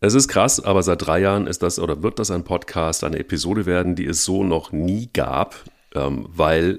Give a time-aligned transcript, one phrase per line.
[0.00, 3.18] Es ist krass, aber seit drei Jahren ist das oder wird das ein Podcast, eine
[3.18, 5.56] Episode werden, die es so noch nie gab,
[5.94, 6.78] ähm, weil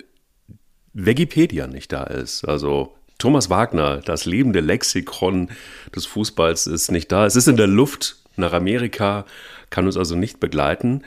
[0.93, 2.45] Wikipedia nicht da ist.
[2.45, 5.49] Also Thomas Wagner, das lebende Lexikon
[5.93, 7.25] des Fußballs ist nicht da.
[7.25, 9.25] Es ist in der Luft nach Amerika,
[9.69, 11.03] kann uns also nicht begleiten.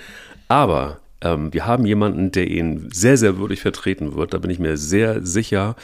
[0.48, 4.34] Aber ähm, wir haben jemanden, der ihn sehr, sehr würdig vertreten wird.
[4.34, 5.76] Da bin ich mir sehr sicher.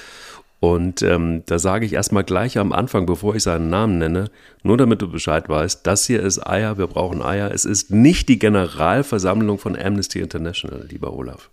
[0.61, 4.30] Und ähm, da sage ich erstmal gleich am Anfang, bevor ich seinen Namen nenne,
[4.64, 7.52] nur damit du Bescheid weißt, das hier ist Eier, wir brauchen Eier.
[7.52, 11.48] Es ist nicht die Generalversammlung von Amnesty International, lieber Olaf.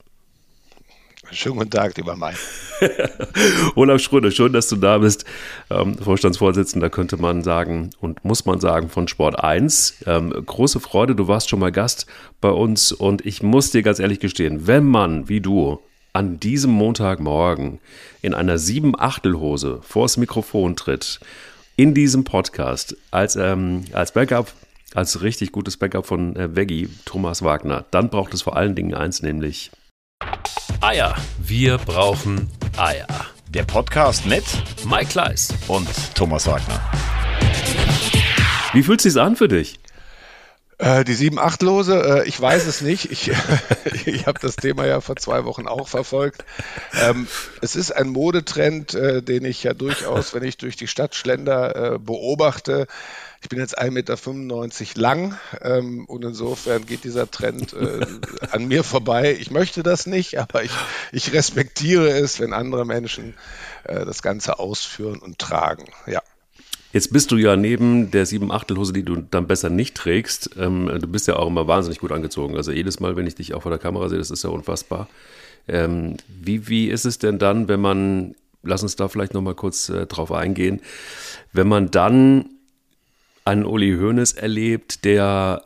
[1.32, 2.34] Schönen guten Tag, lieber Mai.
[3.76, 5.26] Olaf Schröder, schön, dass du da bist.
[5.70, 10.04] Ähm, Vorstandsvorsitzender könnte man sagen und muss man sagen von Sport 1.
[10.06, 12.06] Ähm, große Freude, du warst schon mal Gast
[12.42, 15.80] bei uns und ich muss dir ganz ehrlich gestehen, wenn man wie du
[16.16, 17.80] an diesem Montagmorgen
[18.22, 21.20] in einer Sieben-Achtel-Hose vors Mikrofon tritt,
[21.76, 24.54] in diesem Podcast, als, ähm, als Backup,
[24.94, 28.94] als richtig gutes Backup von äh, Veggie, Thomas Wagner, dann braucht es vor allen Dingen
[28.94, 29.72] eins, nämlich
[30.80, 31.18] Eier.
[31.38, 33.08] Wir brauchen Eier.
[33.50, 34.46] Der Podcast mit
[34.90, 36.80] Mike Kleiss und Thomas Wagner.
[38.72, 39.80] Wie fühlt es sich an für dich?
[40.78, 43.10] Äh, die sieben Achtlose, äh, ich weiß es nicht.
[43.10, 43.32] Ich,
[44.06, 46.44] ich habe das Thema ja vor zwei Wochen auch verfolgt.
[47.02, 47.28] Ähm,
[47.62, 51.94] es ist ein Modetrend, äh, den ich ja durchaus, wenn ich durch die Stadt schlender,
[51.94, 52.88] äh, beobachte.
[53.42, 57.76] Ich bin jetzt 1,95 Meter lang ähm, und insofern geht dieser Trend
[58.50, 59.38] an mir vorbei.
[59.40, 60.72] Ich möchte das nicht, aber ich,
[61.12, 63.36] ich respektiere es, wenn andere Menschen
[63.84, 65.86] das Ganze ausführen und tragen.
[66.08, 66.24] Ja.
[66.96, 70.90] Jetzt bist du ja neben der sieben Achtelhose, die du dann besser nicht trägst, ähm,
[71.02, 72.56] du bist ja auch immer wahnsinnig gut angezogen.
[72.56, 75.10] Also jedes Mal, wenn ich dich auch vor der Kamera sehe, das ist ja unfassbar.
[75.68, 78.34] Ähm, wie, wie ist es denn dann, wenn man,
[78.64, 80.80] lass uns da vielleicht nochmal kurz äh, drauf eingehen,
[81.52, 82.46] wenn man dann
[83.44, 85.64] einen Uli Hoeneß erlebt, der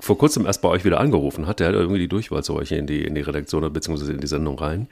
[0.00, 1.60] vor kurzem erst bei euch wieder angerufen hat.
[1.60, 4.10] Der hat irgendwie die Durchwahl zu euch in die, in die Redaktion bzw.
[4.10, 4.88] in die Sendung rein.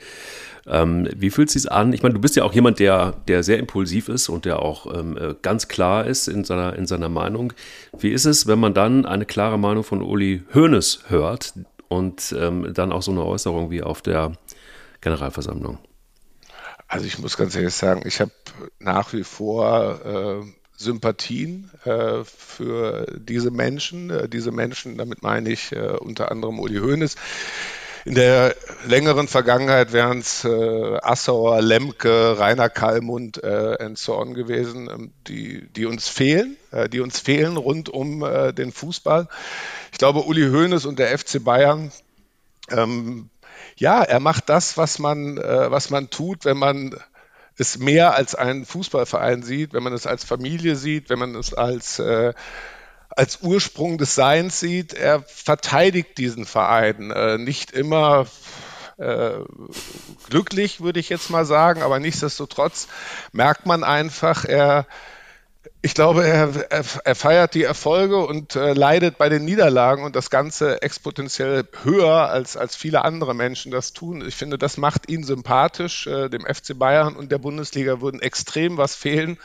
[0.66, 1.93] Ähm, wie fühlt es sich an?
[1.93, 4.94] Ich meine, du bist ja auch jemand, der, der sehr impulsiv ist und der auch
[4.94, 7.53] ähm, äh, ganz klar ist in seiner, in seiner Meinung.
[7.98, 11.54] Wie ist es, wenn man dann eine klare Meinung von Uli Hoeneß hört
[11.88, 14.32] und ähm, dann auch so eine Äußerung wie auf der
[15.00, 15.78] Generalversammlung?
[16.88, 18.32] Also ich muss ganz ehrlich sagen, ich habe
[18.81, 20.44] nach wie vor äh,
[20.81, 24.10] Sympathien äh, für diese Menschen.
[24.10, 27.16] Äh, diese Menschen, damit meine ich äh, unter anderem Uli Hoeneß,
[28.05, 28.55] in der
[28.87, 35.12] längeren Vergangenheit wären es äh, Assauer, Lemke, Rainer Kallmund äh, and so on gewesen, ähm,
[35.27, 39.28] die, die uns fehlen, äh, die uns fehlen rund um äh, den Fußball.
[39.93, 41.93] Ich glaube, Uli Hoeneß und der FC Bayern,
[42.71, 43.28] ähm,
[43.77, 46.94] ja, er macht das, was man, äh, was man tut, wenn man
[47.56, 51.53] es mehr als einen Fußballverein sieht, wenn man es als Familie sieht, wenn man es
[51.53, 52.32] als äh,
[53.10, 54.94] als Ursprung des Seins sieht.
[54.94, 58.26] Er verteidigt diesen Verein äh, nicht immer
[58.98, 59.32] äh,
[60.28, 62.88] glücklich, würde ich jetzt mal sagen, aber nichtsdestotrotz
[63.32, 64.87] merkt man einfach, er
[65.82, 70.15] ich glaube, er, er, er, feiert die Erfolge und äh, leidet bei den Niederlagen und
[70.15, 74.26] das Ganze exponentiell höher, als, als viele andere Menschen das tun.
[74.26, 76.06] Ich finde, das macht ihn sympathisch.
[76.06, 79.38] Äh, dem FC Bayern und der Bundesliga würden extrem was fehlen,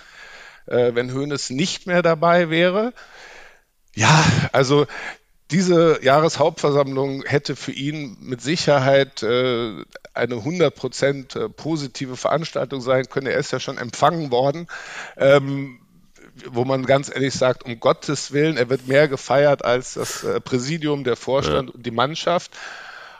[0.68, 2.94] äh, wenn Hoeneß nicht mehr dabei wäre.
[3.96, 4.86] Ja, also
[5.52, 9.84] diese Jahreshauptversammlung hätte für ihn mit Sicherheit äh,
[10.14, 13.28] eine 100% äh, positive Veranstaltung sein können.
[13.28, 14.68] Er ist ja schon empfangen worden,
[15.18, 15.80] ähm,
[16.48, 20.42] wo man ganz ehrlich sagt, um Gottes Willen, er wird mehr gefeiert als das äh,
[20.42, 21.76] Präsidium, der Vorstand ja.
[21.76, 22.52] und die Mannschaft.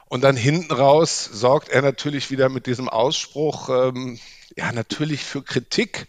[0.08, 4.20] Und dann hinten raus sorgt er natürlich wieder mit diesem Ausspruch, ähm,
[4.56, 6.08] ja, natürlich für Kritik.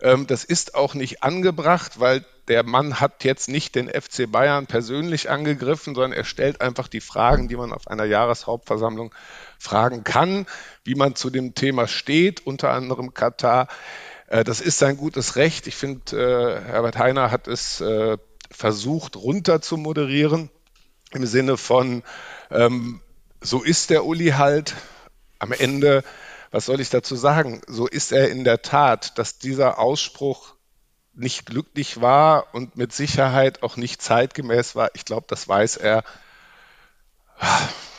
[0.00, 4.66] Ähm, das ist auch nicht angebracht, weil der Mann hat jetzt nicht den FC Bayern
[4.66, 9.14] persönlich angegriffen, sondern er stellt einfach die Fragen, die man auf einer Jahreshauptversammlung
[9.58, 10.46] fragen kann,
[10.84, 13.68] wie man zu dem Thema steht, unter anderem Katar.
[14.26, 15.66] Äh, das ist sein gutes Recht.
[15.66, 18.18] Ich finde, äh, Herbert Heiner hat es äh,
[18.50, 20.50] versucht, runter zu moderieren,
[21.12, 22.02] im Sinne von,
[22.50, 23.00] ähm,
[23.40, 24.74] so ist der Uli halt.
[25.38, 26.04] Am Ende,
[26.50, 27.60] was soll ich dazu sagen?
[27.66, 30.54] So ist er in der Tat, dass dieser Ausspruch
[31.16, 34.90] nicht glücklich war und mit Sicherheit auch nicht zeitgemäß war.
[34.94, 36.04] Ich glaube, das weiß er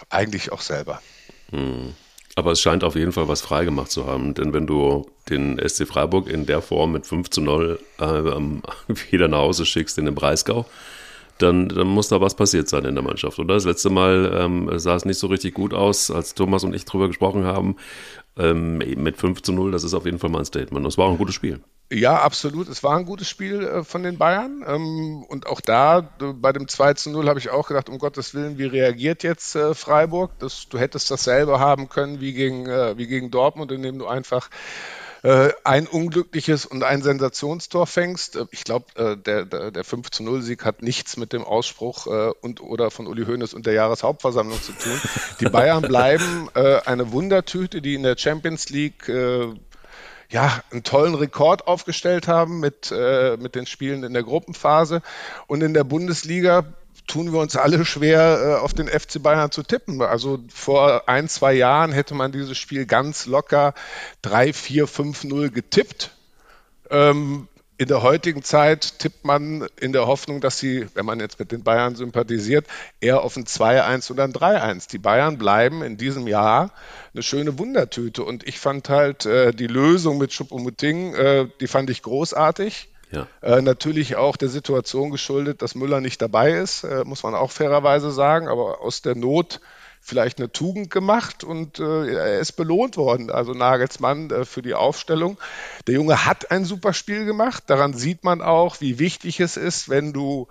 [0.09, 1.01] eigentlich auch selber.
[1.51, 1.93] Hm.
[2.37, 5.87] Aber es scheint auf jeden Fall was freigemacht zu haben, denn wenn du den SC
[5.87, 8.03] Freiburg in der Form mit 5 zu 0 äh,
[9.11, 10.65] wieder nach Hause schickst in den Breisgau,
[11.37, 13.55] dann, dann, muss da was passiert sein in der Mannschaft, oder?
[13.55, 16.85] Das letzte Mal ähm, sah es nicht so richtig gut aus, als Thomas und ich
[16.85, 17.77] drüber gesprochen haben.
[18.37, 20.85] Ähm, mit 5 zu 0, das ist auf jeden Fall mal ein Statement.
[20.85, 21.61] Das war auch ein gutes Spiel.
[21.91, 22.67] Ja, absolut.
[22.67, 24.63] Es war ein gutes Spiel äh, von den Bayern.
[24.67, 27.99] Ähm, und auch da, äh, bei dem 2 zu 0, habe ich auch gedacht, um
[27.99, 30.31] Gottes Willen, wie reagiert jetzt äh, Freiburg?
[30.39, 34.49] Das, du hättest dasselbe haben können wie gegen, wie gegen Dortmund, indem du einfach
[35.63, 38.37] ein unglückliches und ein Sensationstor fängst.
[38.51, 42.05] Ich glaube, der, der, der 5 zu 0 Sieg hat nichts mit dem Ausspruch
[42.41, 45.01] und oder von Uli Hoeneß und der Jahreshauptversammlung zu tun.
[45.39, 49.09] Die Bayern bleiben eine Wundertüte, die in der Champions League
[50.35, 55.01] ja, einen tollen Rekord aufgestellt haben mit, äh, mit den Spielen in der Gruppenphase.
[55.47, 56.65] Und in der Bundesliga
[57.07, 60.01] tun wir uns alle schwer, äh, auf den FC Bayern zu tippen.
[60.01, 63.73] Also vor ein, zwei Jahren hätte man dieses Spiel ganz locker
[64.23, 66.11] 3, 4, 5, 0 getippt.
[66.89, 67.47] Ähm,
[67.77, 71.51] in der heutigen Zeit tippt man in der Hoffnung, dass sie, wenn man jetzt mit
[71.51, 72.67] den Bayern sympathisiert,
[73.01, 74.89] eher auf ein 2-1 oder ein 3-1.
[74.89, 76.71] Die Bayern bleiben in diesem Jahr
[77.13, 78.23] eine schöne Wundertüte.
[78.23, 82.89] Und ich fand halt äh, die Lösung mit Schuppomoting, äh, die fand ich großartig.
[83.11, 83.27] Ja.
[83.41, 87.51] Äh, natürlich auch der Situation geschuldet, dass Müller nicht dabei ist, äh, muss man auch
[87.51, 88.47] fairerweise sagen.
[88.47, 89.59] Aber aus der Not
[90.05, 93.31] vielleicht eine Tugend gemacht und äh, er ist belohnt worden.
[93.31, 95.39] Also Nagelsmann äh, für die Aufstellung.
[95.87, 97.63] Der Junge hat ein super Spiel gemacht.
[97.67, 100.47] Daran sieht man auch, wie wichtig es ist, wenn du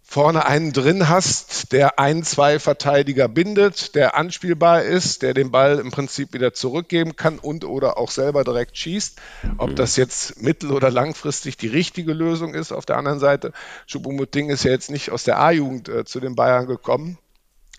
[0.00, 5.80] vorne einen drin hast, der ein, zwei Verteidiger bindet, der anspielbar ist, der den Ball
[5.80, 9.20] im Prinzip wieder zurückgeben kann und oder auch selber direkt schießt.
[9.58, 12.72] Ob das jetzt mittel- oder langfristig die richtige Lösung ist.
[12.72, 13.52] Auf der anderen Seite,
[13.86, 17.18] Choupo-Moting ist ja jetzt nicht aus der A-Jugend äh, zu den Bayern gekommen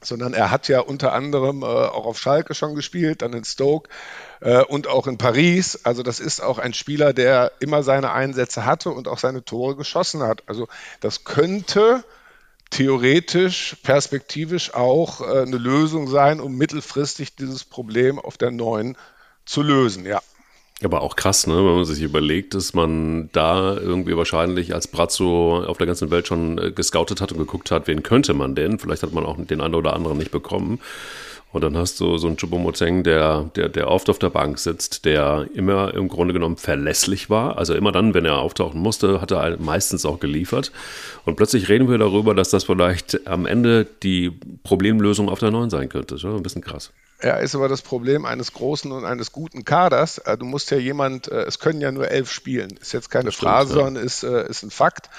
[0.01, 3.89] sondern er hat ja unter anderem äh, auch auf Schalke schon gespielt, dann in Stoke
[4.41, 5.79] äh, und auch in Paris.
[5.83, 9.75] Also das ist auch ein Spieler, der immer seine Einsätze hatte und auch seine Tore
[9.75, 10.43] geschossen hat.
[10.47, 10.67] Also
[11.01, 12.03] das könnte
[12.69, 18.97] theoretisch, perspektivisch auch äh, eine Lösung sein, um mittelfristig dieses Problem auf der neuen
[19.45, 20.21] zu lösen, ja.
[20.81, 25.61] Aber auch krass, ne, wenn man sich überlegt, dass man da irgendwie wahrscheinlich als Brazzo
[25.65, 28.79] auf der ganzen Welt schon äh, gescoutet hat und geguckt hat, wen könnte man denn?
[28.79, 30.79] Vielleicht hat man auch den einen oder anderen nicht bekommen.
[31.51, 35.05] Und dann hast du so einen Chubomoteng, der, der, der oft auf der Bank sitzt,
[35.05, 37.57] der immer im Grunde genommen verlässlich war.
[37.57, 40.71] Also immer dann, wenn er auftauchen musste, hat er meistens auch geliefert.
[41.25, 44.31] Und plötzlich reden wir darüber, dass das vielleicht am Ende die
[44.63, 46.15] Problemlösung auf der Neuen sein könnte.
[46.15, 46.93] Das ist ein bisschen krass.
[47.21, 50.19] Ja, ist aber das Problem eines großen und eines guten Kaders.
[50.19, 52.77] Äh, du musst ja jemand, äh, es können ja nur elf spielen.
[52.79, 53.83] Ist jetzt keine stimmt, Phrase, ja.
[53.83, 55.09] sondern ist, äh, ist ein Fakt.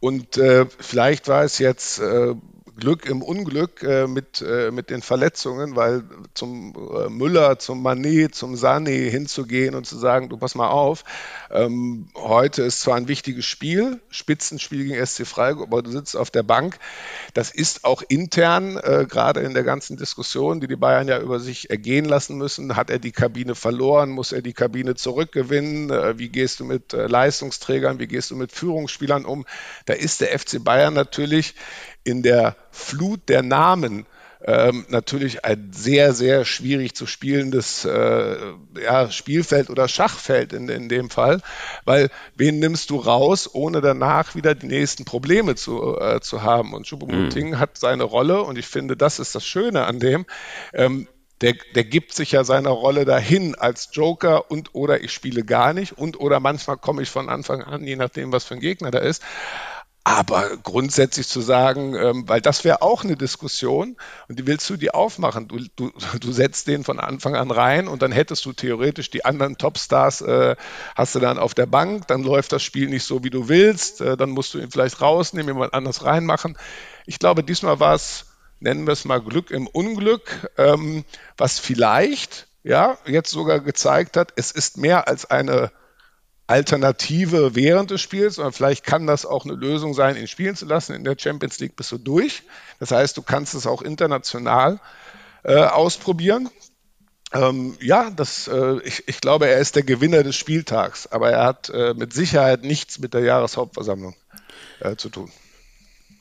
[0.00, 2.34] Und äh, vielleicht war es jetzt äh,
[2.76, 8.34] Glück im Unglück äh, mit, äh, mit den Verletzungen, weil zum äh, Müller, zum Manet,
[8.34, 11.04] zum Sané hinzugehen und zu sagen, du pass mal auf,
[11.50, 16.30] ähm, heute ist zwar ein wichtiges Spiel, Spitzenspiel gegen SC Freiburg, aber du sitzt auf
[16.30, 16.78] der Bank.
[17.34, 21.40] Das ist auch intern, äh, gerade in der ganzen Diskussion, die die Bayern ja über
[21.40, 22.76] sich ergehen lassen müssen.
[22.76, 24.10] Hat er die Kabine verloren?
[24.10, 25.90] Muss er die Kabine zurückgewinnen?
[25.90, 27.98] Äh, wie gehst du mit äh, Leistungsträgern?
[27.98, 29.44] Wie gehst du mit Führungsspielern um?
[29.86, 31.54] Da ist der FC Bayern natürlich
[32.04, 34.06] in der Flut der Namen
[34.42, 38.36] ähm, natürlich ein sehr, sehr schwierig zu spielendes äh,
[38.82, 41.42] ja, Spielfeld oder Schachfeld in, in dem Fall,
[41.84, 46.72] weil wen nimmst du raus, ohne danach wieder die nächsten Probleme zu, äh, zu haben?
[46.72, 47.58] Und Choupo-Moting mhm.
[47.58, 50.24] hat seine Rolle und ich finde, das ist das Schöne an dem.
[50.72, 51.06] Ähm,
[51.42, 55.72] der, der gibt sich ja seiner Rolle dahin als Joker und oder ich spiele gar
[55.72, 58.90] nicht und oder manchmal komme ich von Anfang an, je nachdem, was für ein Gegner
[58.90, 59.22] da ist.
[60.10, 64.76] Aber grundsätzlich zu sagen, ähm, weil das wäre auch eine Diskussion und die willst du
[64.76, 65.46] dir aufmachen.
[65.46, 69.24] Du, du, du setzt den von Anfang an rein und dann hättest du theoretisch die
[69.24, 70.56] anderen Topstars, äh,
[70.96, 74.00] hast du dann auf der Bank, dann läuft das Spiel nicht so, wie du willst,
[74.00, 76.58] äh, dann musst du ihn vielleicht rausnehmen, jemand anders reinmachen.
[77.06, 78.26] Ich glaube, diesmal war es,
[78.58, 81.04] nennen wir es mal Glück im Unglück, ähm,
[81.36, 85.70] was vielleicht, ja, jetzt sogar gezeigt hat, es ist mehr als eine
[86.50, 90.66] Alternative während des Spiels, sondern vielleicht kann das auch eine Lösung sein, ihn spielen zu
[90.66, 90.94] lassen.
[90.94, 92.42] In der Champions League bist du durch.
[92.80, 94.80] Das heißt, du kannst es auch international
[95.44, 96.50] äh, ausprobieren.
[97.32, 101.44] Ähm, ja, das, äh, ich, ich, glaube, er ist der Gewinner des Spieltags, aber er
[101.44, 104.16] hat äh, mit Sicherheit nichts mit der Jahreshauptversammlung
[104.80, 105.30] äh, zu tun.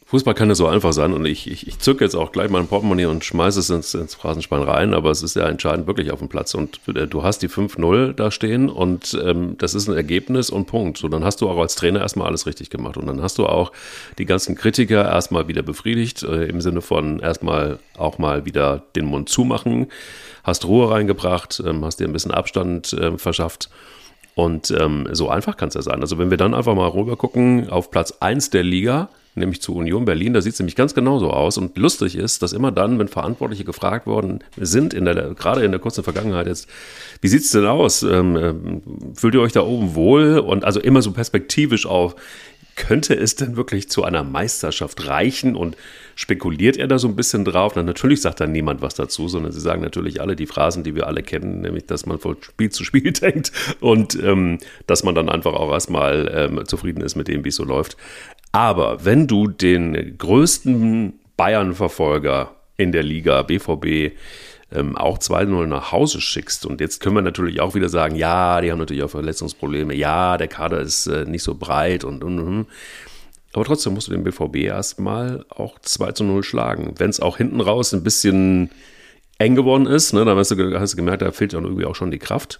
[0.10, 2.66] Fußball kann ja so einfach sein und ich, ich, ich zücke jetzt auch gleich mein
[2.66, 6.18] Portemonnaie und schmeiße es ins, ins Phrasenschwein rein, aber es ist ja entscheidend wirklich auf
[6.18, 9.96] dem Platz und äh, du hast die 5-0 da stehen und ähm, das ist ein
[9.96, 10.98] Ergebnis und Punkt.
[10.98, 13.46] So, dann hast du auch als Trainer erstmal alles richtig gemacht und dann hast du
[13.46, 13.72] auch
[14.18, 19.06] die ganzen Kritiker erstmal wieder befriedigt, äh, im Sinne von erstmal auch mal wieder den
[19.06, 19.92] Mund zumachen,
[20.44, 23.70] hast Ruhe reingebracht, ähm, hast dir ein bisschen Abstand äh, verschafft.
[24.34, 26.02] Und ähm, so einfach kann es ja sein.
[26.02, 29.76] Also wenn wir dann einfach mal rüber gucken auf Platz 1 der Liga, nämlich zu
[29.76, 30.34] Union Berlin.
[30.34, 31.58] Da sieht es nämlich ganz genauso aus.
[31.58, 35.72] Und lustig ist, dass immer dann, wenn Verantwortliche gefragt worden sind, in der, gerade in
[35.72, 36.68] der kurzen Vergangenheit jetzt,
[37.22, 38.04] wie sieht es denn aus?
[38.04, 38.82] Ähm, ähm,
[39.16, 40.40] fühlt ihr euch da oben wohl?
[40.40, 42.16] Und also immer so perspektivisch auf,
[42.76, 45.56] könnte es denn wirklich zu einer Meisterschaft reichen?
[45.56, 45.76] Und
[46.16, 47.74] spekuliert er da so ein bisschen drauf?
[47.76, 50.96] Na, natürlich sagt dann niemand was dazu, sondern sie sagen natürlich alle die Phrasen, die
[50.96, 55.16] wir alle kennen, nämlich, dass man von Spiel zu Spiel denkt und ähm, dass man
[55.16, 57.96] dann einfach auch erstmal ähm, zufrieden ist mit dem, wie es so läuft.
[58.52, 64.16] Aber wenn du den größten Bayern-Verfolger in der Liga, BVB,
[64.72, 66.66] ähm, auch 2-0 nach Hause schickst.
[66.66, 70.38] Und jetzt können wir natürlich auch wieder sagen, ja, die haben natürlich auch Verletzungsprobleme, ja,
[70.38, 72.68] der Kader ist äh, nicht so breit und, und, und.
[73.54, 76.94] Aber trotzdem musst du den BVB erstmal auch 2 zu 0 schlagen.
[76.98, 78.70] Wenn es auch hinten raus ein bisschen
[79.40, 81.96] eng geworden ist, ne, dann hast du, hast du gemerkt, da fehlt ja irgendwie auch
[81.96, 82.60] schon die Kraft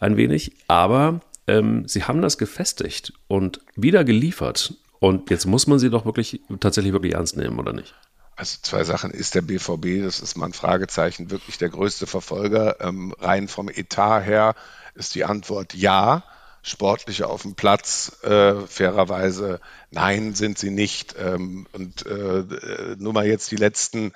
[0.00, 0.52] ein wenig.
[0.66, 4.74] Aber ähm, sie haben das gefestigt und wieder geliefert.
[5.00, 7.94] Und jetzt muss man sie doch wirklich tatsächlich wirklich ernst nehmen, oder nicht?
[8.36, 9.10] Also zwei Sachen.
[9.10, 12.80] Ist der BVB, das ist mal ein Fragezeichen, wirklich der größte Verfolger?
[12.80, 14.54] Ähm, rein vom Etat her
[14.94, 16.24] ist die Antwort ja.
[16.62, 21.14] Sportliche auf dem Platz, äh, fairerweise, nein, sind sie nicht.
[21.18, 24.12] Ähm, und äh, äh nur mal jetzt die letzten,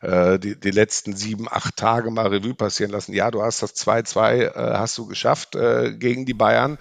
[0.00, 3.12] äh, die, die, letzten sieben, acht Tage mal Revue passieren lassen.
[3.12, 6.78] Ja, du hast das 2-2, äh, hast du geschafft äh, gegen die Bayern.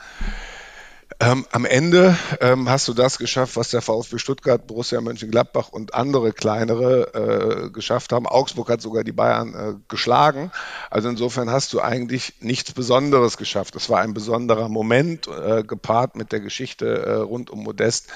[1.20, 5.94] Ähm, am Ende ähm, hast du das geschafft, was der VfB Stuttgart, Borussia Mönchengladbach und
[5.94, 8.28] andere kleinere äh, geschafft haben.
[8.28, 10.52] Augsburg hat sogar die Bayern äh, geschlagen.
[10.90, 13.76] Also insofern hast du eigentlich nichts Besonderes geschafft.
[13.76, 18.08] Es war ein besonderer Moment, äh, gepaart mit der Geschichte äh, rund um Modest.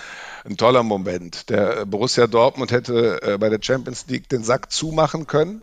[0.46, 1.50] Ein toller Moment.
[1.50, 5.62] Der äh, Borussia Dortmund hätte äh, bei der Champions League den Sack zumachen können.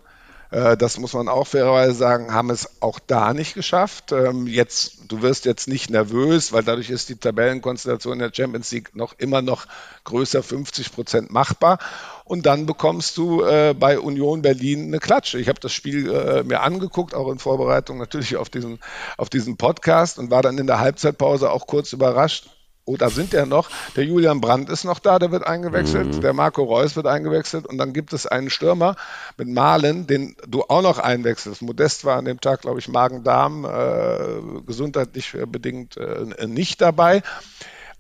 [0.53, 4.13] Äh, das muss man auch fairerweise sagen, haben es auch da nicht geschafft.
[4.13, 8.95] Ähm, jetzt, du wirst jetzt nicht nervös, weil dadurch ist die Tabellenkonstellation der Champions League
[8.95, 9.67] noch immer noch
[10.05, 11.79] größer 50 Prozent machbar.
[12.25, 15.39] Und dann bekommst du äh, bei Union Berlin eine Klatsche.
[15.39, 18.79] Ich habe das Spiel äh, mir angeguckt, auch in Vorbereitung natürlich auf diesen,
[19.17, 22.51] auf diesen Podcast und war dann in der Halbzeitpause auch kurz überrascht,
[22.85, 23.71] Oh, da sind ja noch.
[23.95, 26.17] Der Julian Brandt ist noch da, der wird eingewechselt.
[26.17, 26.21] Mhm.
[26.21, 27.65] Der Marco Reus wird eingewechselt.
[27.67, 28.97] Und dann gibt es einen Stürmer
[29.37, 31.62] mit Malen, den du auch noch einwechselst.
[31.62, 37.23] Modest war an dem Tag, glaube ich, Magen-Darm, äh, gesundheitlich bedingt äh, nicht dabei.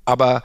[0.04, 0.42] Aber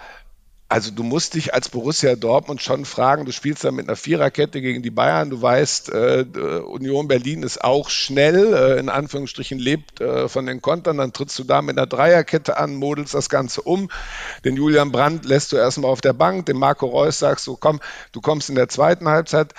[0.69, 4.62] also du musst dich als Borussia Dortmund schon fragen, du spielst da mit einer Viererkette
[4.62, 6.25] gegen die Bayern, du weißt, äh,
[6.65, 11.39] Union Berlin ist auch schnell, äh, in Anführungsstrichen lebt äh, von den Kontern, dann trittst
[11.39, 13.89] du da mit einer Dreierkette an, modelst das Ganze um.
[14.43, 17.79] Den Julian Brandt lässt du erstmal auf der Bank, dem Marco Reus sagst du, komm,
[18.12, 19.53] du kommst in der zweiten Halbzeit.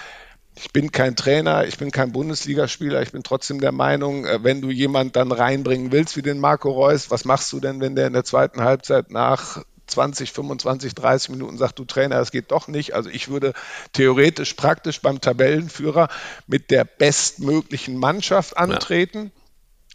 [0.56, 4.60] Ich bin kein Trainer, ich bin kein Bundesligaspieler, ich bin trotzdem der Meinung, äh, wenn
[4.60, 8.08] du jemand dann reinbringen willst wie den Marco Reus, was machst du denn, wenn der
[8.08, 12.68] in der zweiten Halbzeit nach 20, 25, 30 Minuten sagt, du Trainer, es geht doch
[12.68, 12.95] nicht.
[12.95, 13.52] Also ich würde
[13.92, 16.09] theoretisch praktisch beim Tabellenführer
[16.47, 19.33] mit der bestmöglichen Mannschaft antreten.
[19.35, 19.38] Ja.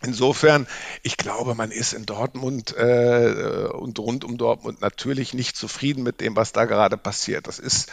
[0.04, 0.68] Insofern,
[1.02, 6.20] ich glaube, man ist in Dortmund äh, und rund um Dortmund natürlich nicht zufrieden mit
[6.20, 7.48] dem, was da gerade passiert.
[7.48, 7.90] Das ist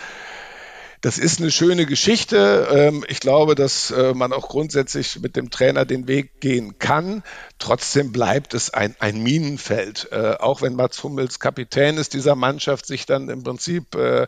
[1.01, 2.69] das ist eine schöne Geschichte.
[2.71, 7.23] Ähm, ich glaube, dass äh, man auch grundsätzlich mit dem Trainer den Weg gehen kann.
[7.59, 10.09] Trotzdem bleibt es ein, ein Minenfeld.
[10.13, 14.27] Äh, auch wenn Mats Hummels Kapitän ist dieser Mannschaft, sich dann im Prinzip äh,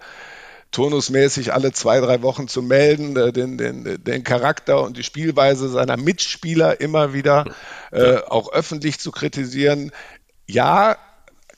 [0.71, 5.99] turnusmäßig alle zwei, drei Wochen zu melden, den, den, den Charakter und die Spielweise seiner
[5.99, 7.45] Mitspieler immer wieder
[7.91, 9.93] äh, auch öffentlich zu kritisieren.
[10.47, 10.97] Ja,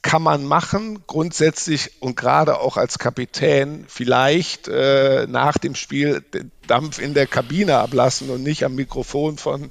[0.04, 6.52] kann man machen, grundsätzlich und gerade auch als Kapitän vielleicht äh, nach dem Spiel den
[6.66, 9.70] Dampf in der Kabine ablassen und nicht am Mikrofon von,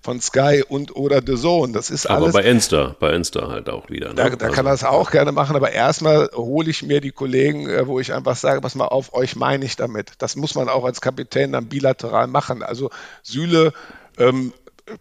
[0.00, 1.72] von Sky und oder The Zone.
[1.72, 2.32] Das ist aber alles.
[2.32, 4.10] bei Insta, bei Insta halt auch wieder.
[4.10, 4.14] Ne?
[4.14, 4.54] Da, da also.
[4.54, 7.98] kann er es auch gerne machen, aber erstmal hole ich mir die Kollegen, äh, wo
[7.98, 10.12] ich einfach sage, pass mal auf, euch meine ich damit.
[10.18, 12.62] Das muss man auch als Kapitän dann bilateral machen.
[12.62, 12.90] Also
[13.24, 13.72] Süle
[14.16, 14.52] ähm,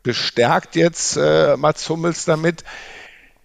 [0.02, 2.64] bestärkt jetzt äh, Mats Hummels damit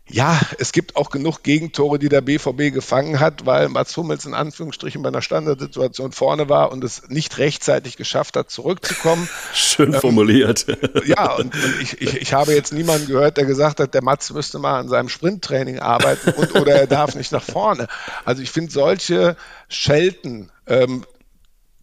[0.09, 4.35] ja, es gibt auch genug Gegentore, die der BVB gefangen hat, weil Mats Hummels in
[4.35, 9.29] Anführungsstrichen bei einer Standardsituation vorne war und es nicht rechtzeitig geschafft hat, zurückzukommen.
[9.53, 10.67] Schön ähm, formuliert.
[11.07, 14.33] Ja, und, und ich, ich, ich habe jetzt niemanden gehört, der gesagt hat, der Mats
[14.33, 17.89] müsste mal an seinem Sprinttraining arbeiten und oder er darf nicht nach vorne.
[18.25, 19.37] Also ich finde solche
[19.69, 21.05] Schelten ähm,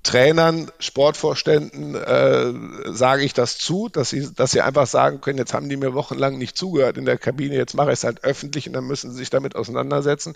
[0.03, 2.53] Trainern, Sportvorständen äh,
[2.93, 5.93] sage ich das zu, dass sie, dass sie einfach sagen können, jetzt haben die mir
[5.93, 9.11] wochenlang nicht zugehört in der Kabine, jetzt mache ich es halt öffentlich und dann müssen
[9.11, 10.35] sie sich damit auseinandersetzen.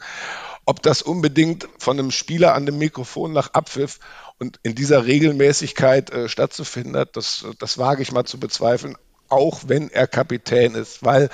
[0.66, 4.00] Ob das unbedingt von einem Spieler an dem Mikrofon nach Abpfiff
[4.40, 8.96] und in dieser Regelmäßigkeit äh, stattzufinden hat, das, das wage ich mal zu bezweifeln,
[9.28, 11.30] auch wenn er Kapitän ist, weil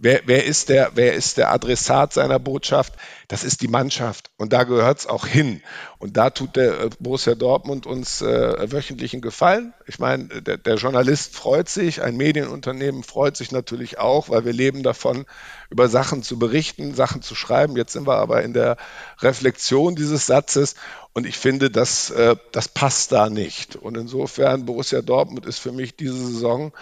[0.00, 2.94] wer, wer, ist der, wer ist der Adressat seiner Botschaft?
[3.28, 5.62] Das ist die Mannschaft und da gehört es auch hin.
[5.98, 9.72] Und da tut der äh, Borussia Dortmund uns äh, wöchentlichen Gefallen.
[9.86, 14.52] Ich meine, der, der Journalist freut sich, ein Medienunternehmen freut sich natürlich auch, weil wir
[14.52, 15.26] leben davon,
[15.68, 17.76] über Sachen zu berichten, Sachen zu schreiben.
[17.76, 18.76] Jetzt sind wir aber in der
[19.20, 20.74] Reflexion dieses Satzes
[21.12, 23.76] und ich finde, das, äh, das passt da nicht.
[23.76, 26.72] Und insofern, Borussia Dortmund ist für mich diese Saison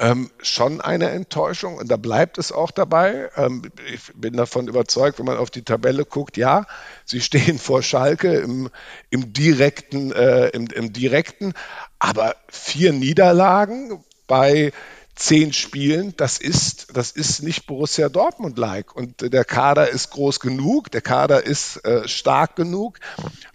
[0.00, 3.28] ähm, schon eine Enttäuschung und da bleibt es auch dabei.
[3.36, 6.66] Ähm, ich bin davon überzeugt, wenn man auf die Tabelle guckt, ja,
[7.04, 8.70] sie stehen vor Schalke im,
[9.10, 11.52] im direkten, äh, im, im direkten,
[11.98, 14.72] aber vier Niederlagen bei
[15.14, 18.94] zehn Spielen, das ist, das ist nicht Borussia Dortmund-like.
[18.94, 22.98] Und der Kader ist groß genug, der Kader ist äh, stark genug.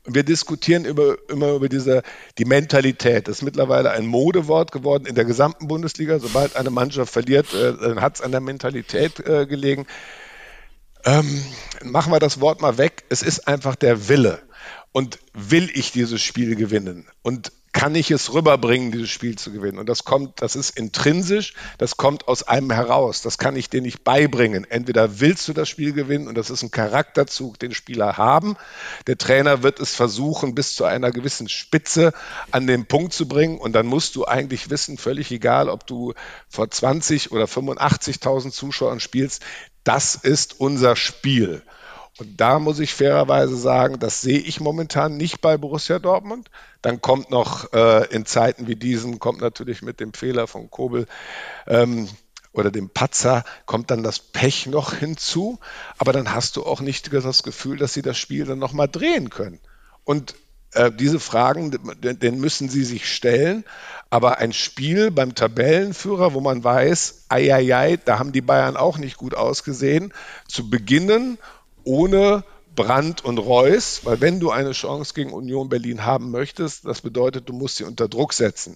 [0.05, 2.03] Und wir diskutieren über, immer über diese,
[2.37, 3.27] die Mentalität.
[3.27, 6.19] Das ist mittlerweile ein Modewort geworden in der gesamten Bundesliga.
[6.19, 9.87] Sobald eine Mannschaft verliert, äh, dann hat es an der Mentalität äh, gelegen.
[11.03, 11.43] Ähm,
[11.83, 13.03] machen wir das Wort mal weg.
[13.09, 14.41] Es ist einfach der Wille.
[14.91, 17.07] Und will ich dieses Spiel gewinnen?
[17.21, 19.79] Und kann ich es rüberbringen, dieses Spiel zu gewinnen.
[19.79, 23.21] Und das kommt, das ist intrinsisch, das kommt aus einem heraus.
[23.21, 24.65] Das kann ich dir nicht beibringen.
[24.67, 28.55] Entweder willst du das Spiel gewinnen und das ist ein Charakterzug, den Spieler haben.
[29.07, 32.13] Der Trainer wird es versuchen, bis zu einer gewissen Spitze
[32.49, 33.59] an den Punkt zu bringen.
[33.59, 36.13] Und dann musst du eigentlich wissen, völlig egal, ob du
[36.47, 39.43] vor 20 oder 85.000 Zuschauern spielst,
[39.83, 41.61] das ist unser Spiel.
[42.17, 46.49] Und da muss ich fairerweise sagen, das sehe ich momentan nicht bei Borussia Dortmund.
[46.81, 51.07] Dann kommt noch äh, in Zeiten wie diesen, kommt natürlich mit dem Fehler von Kobel
[51.67, 52.07] ähm,
[52.53, 55.59] oder dem Patzer, kommt dann das Pech noch hinzu.
[55.97, 59.29] Aber dann hast du auch nicht das Gefühl, dass sie das Spiel dann nochmal drehen
[59.29, 59.59] können.
[60.05, 60.35] Und
[60.75, 63.65] äh, diese Fragen, den müssen sie sich stellen.
[64.09, 68.77] Aber ein Spiel beim Tabellenführer, wo man weiß, ei, ei, ei, da haben die Bayern
[68.77, 70.13] auch nicht gut ausgesehen,
[70.47, 71.37] zu beginnen
[71.85, 72.43] ohne
[72.75, 77.47] Brandt und Reus, weil wenn du eine Chance gegen Union Berlin haben möchtest, das bedeutet,
[77.47, 78.75] du musst sie unter Druck setzen.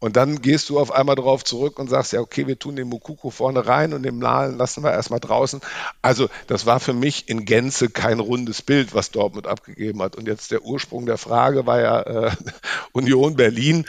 [0.00, 2.88] Und dann gehst du auf einmal darauf zurück und sagst, ja, okay, wir tun den
[2.88, 5.60] Mukuku vorne rein und den Malen lassen wir erstmal draußen.
[6.02, 10.14] Also das war für mich in Gänze kein rundes Bild, was Dortmund abgegeben hat.
[10.14, 12.30] Und jetzt der Ursprung der Frage war ja äh,
[12.92, 13.86] Union Berlin.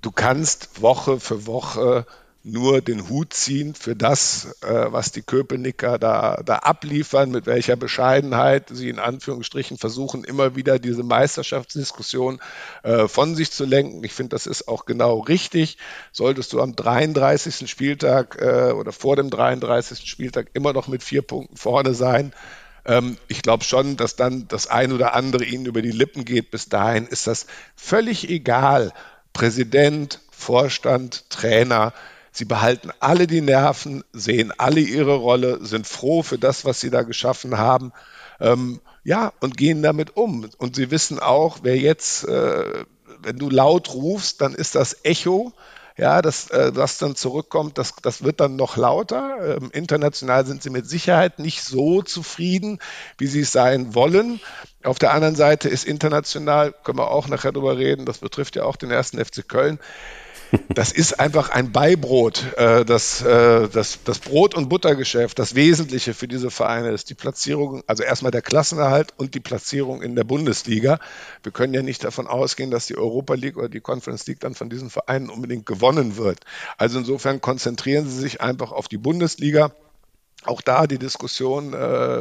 [0.00, 2.06] Du kannst Woche für Woche
[2.46, 7.74] nur den Hut ziehen für das, äh, was die Köpenicker da, da abliefern, mit welcher
[7.74, 12.38] Bescheidenheit sie in Anführungsstrichen versuchen, immer wieder diese Meisterschaftsdiskussion
[12.84, 14.04] äh, von sich zu lenken.
[14.04, 15.76] Ich finde, das ist auch genau richtig.
[16.12, 17.68] Solltest du am 33.
[17.68, 20.08] Spieltag äh, oder vor dem 33.
[20.08, 22.32] Spieltag immer noch mit vier Punkten vorne sein,
[22.84, 26.52] ähm, ich glaube schon, dass dann das ein oder andere ihnen über die Lippen geht.
[26.52, 28.92] Bis dahin ist das völlig egal.
[29.32, 31.92] Präsident, Vorstand, Trainer,
[32.36, 36.90] Sie behalten alle die Nerven, sehen alle ihre Rolle, sind froh für das, was sie
[36.90, 37.94] da geschaffen haben.
[38.40, 40.46] Ähm, ja, und gehen damit um.
[40.58, 42.84] Und sie wissen auch, wer jetzt, äh,
[43.22, 45.54] wenn du laut rufst, dann ist das Echo.
[45.96, 49.56] Ja, das, äh, was dann zurückkommt, das, das wird dann noch lauter.
[49.56, 52.80] Ähm, international sind sie mit Sicherheit nicht so zufrieden,
[53.16, 54.40] wie sie es sein wollen.
[54.84, 58.64] Auf der anderen Seite ist international, können wir auch nachher drüber reden, das betrifft ja
[58.64, 59.78] auch den ersten FC Köln,
[60.68, 62.44] das ist einfach ein Beibrot.
[62.56, 67.14] Äh, das, äh, das, das Brot- und Buttergeschäft, das Wesentliche für diese Vereine ist die
[67.14, 70.98] Platzierung, also erstmal der Klassenerhalt und die Platzierung in der Bundesliga.
[71.42, 74.54] Wir können ja nicht davon ausgehen, dass die Europa League oder die Conference League dann
[74.54, 76.40] von diesen Vereinen unbedingt gewonnen wird.
[76.78, 79.72] Also insofern konzentrieren Sie sich einfach auf die Bundesliga.
[80.44, 82.20] Auch da die Diskussion äh,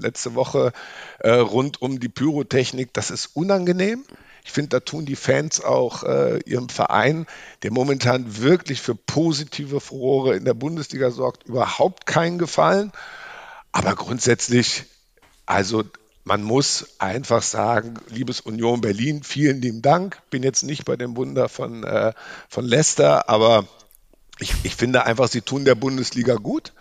[0.00, 0.72] letzte Woche
[1.20, 4.04] äh, rund um die Pyrotechnik, das ist unangenehm.
[4.44, 7.26] Ich finde, da tun die Fans auch äh, ihrem Verein,
[7.62, 12.92] der momentan wirklich für positive Furore in der Bundesliga sorgt, überhaupt keinen Gefallen.
[13.72, 14.84] Aber grundsätzlich,
[15.46, 15.82] also
[16.24, 20.18] man muss einfach sagen, liebes Union Berlin, vielen lieben Dank.
[20.28, 22.12] Bin jetzt nicht bei dem Wunder von, äh,
[22.48, 23.66] von Leicester, aber
[24.38, 26.72] ich, ich finde einfach, sie tun der Bundesliga gut.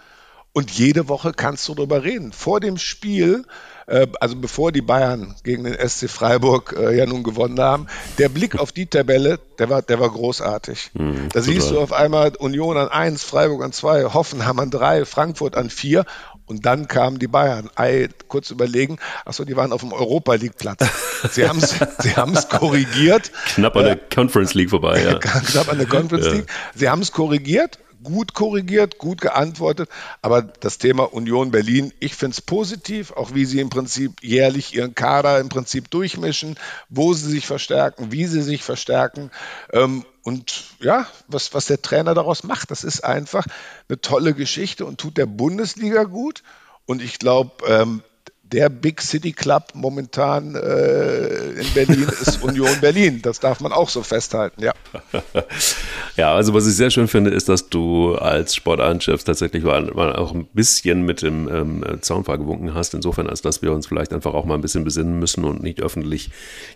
[0.52, 2.32] Und jede Woche kannst du darüber reden.
[2.32, 3.46] Vor dem Spiel
[3.86, 8.58] also bevor die Bayern gegen den SC Freiburg äh, ja nun gewonnen haben, der Blick
[8.58, 10.92] auf die Tabelle, der war, der war großartig.
[10.94, 15.06] Mhm, da siehst du auf einmal Union an 1, Freiburg an 2, Hoffenheim an 3,
[15.06, 16.06] Frankfurt an 4
[16.46, 17.70] und dann kamen die Bayern.
[17.76, 20.86] Ei, kurz überlegen, achso, die waren auf dem Europa League Platz.
[21.32, 23.32] Sie haben es sie haben's korrigiert.
[23.56, 25.20] Knapp an der äh, Conference League vorbei, ja.
[25.20, 26.34] Knapp an der Conference ja.
[26.34, 26.48] League.
[26.76, 29.90] Sie haben es korrigiert, gut korrigiert, gut geantwortet.
[30.22, 34.76] Aber das Thema Union Berlin, ich finde es positiv, auch wie sie im Prinzip jährlich
[34.76, 36.58] ihren Kader im Prinzip durchmischen,
[36.90, 39.32] wo sie sich verstärken, wie sie sich verstärken.
[39.72, 43.46] Ähm, und ja, was, was der Trainer daraus macht, das ist einfach
[43.90, 46.44] eine tolle Geschichte und tut der Bundesliga gut.
[46.86, 48.04] Und ich glaube, ähm,
[48.44, 53.22] der Big City Club momentan äh, in Berlin ist Union Berlin.
[53.22, 54.74] Das darf man auch so festhalten, ja.
[56.18, 60.16] ja, also was ich sehr schön finde, ist, dass du als Sportanchef tatsächlich mal, mal
[60.16, 62.94] auch ein bisschen mit dem ähm, Zaunpfahl gewunken hast.
[62.94, 65.82] Insofern, als dass wir uns vielleicht einfach auch mal ein bisschen besinnen müssen und nicht
[65.82, 66.30] öffentlich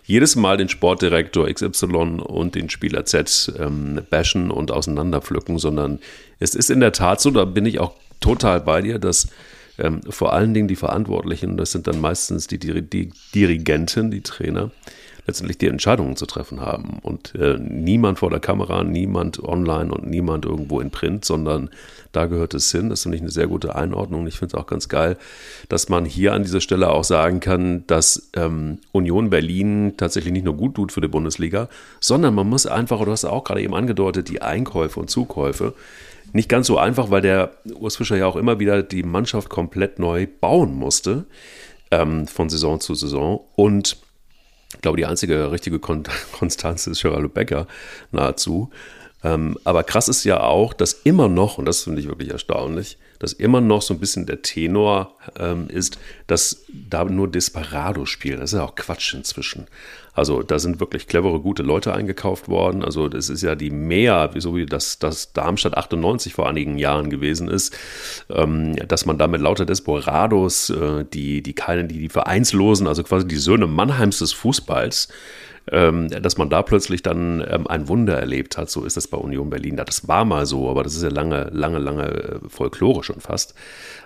[0.04, 6.00] jedes Mal den Sportdirektor XY und den Spieler Z ähm, bashen und auseinanderpflücken, sondern
[6.40, 9.28] es ist in der Tat so, da bin ich auch total bei dir, dass
[9.78, 14.22] ähm, vor allen Dingen die Verantwortlichen, das sind dann meistens die, die, die Dirigenten, die
[14.22, 14.70] Trainer,
[15.28, 16.98] letztendlich die Entscheidungen zu treffen haben.
[17.02, 21.68] Und äh, niemand vor der Kamera, niemand online und niemand irgendwo in Print, sondern
[22.12, 22.88] da gehört es hin.
[22.88, 24.26] Das finde ich eine sehr gute Einordnung.
[24.26, 25.18] Ich finde es auch ganz geil,
[25.68, 30.44] dass man hier an dieser Stelle auch sagen kann, dass ähm, Union Berlin tatsächlich nicht
[30.44, 31.68] nur gut tut für die Bundesliga,
[32.00, 35.74] sondern man muss einfach, du hast auch gerade eben angedeutet, die Einkäufe und Zukäufe
[36.32, 39.98] nicht ganz so einfach, weil der Urs Fischer ja auch immer wieder die Mannschaft komplett
[39.98, 41.26] neu bauen musste,
[41.90, 43.40] ähm, von Saison zu Saison.
[43.56, 43.98] Und
[44.74, 47.66] ich glaube, die einzige richtige Kon Konstanz ist Geraldo Becker
[48.12, 48.70] nahezu.
[49.24, 52.98] Ähm, aber krass ist ja auch, dass immer noch, und das finde ich wirklich erstaunlich,
[53.18, 58.38] dass immer noch so ein bisschen der Tenor ähm, ist, dass da nur Desperado spielen.
[58.38, 59.66] Das ist ja auch Quatsch inzwischen.
[60.18, 62.84] Also da sind wirklich clevere, gute Leute eingekauft worden.
[62.84, 67.08] Also das ist ja die mehr, so wie das, das Darmstadt 98 vor einigen Jahren
[67.08, 67.76] gewesen ist,
[68.28, 73.28] ähm, dass man damit lauter Desperados, äh, die, die keinen, die, die Vereinslosen, also quasi
[73.28, 75.08] die Söhne Mannheims des Fußballs,
[75.70, 78.70] ähm, dass man da plötzlich dann ähm, ein Wunder erlebt hat.
[78.70, 79.76] So ist das bei Union Berlin.
[79.76, 83.54] Das war mal so, aber das ist ja lange, lange, lange äh, Folklore schon fast.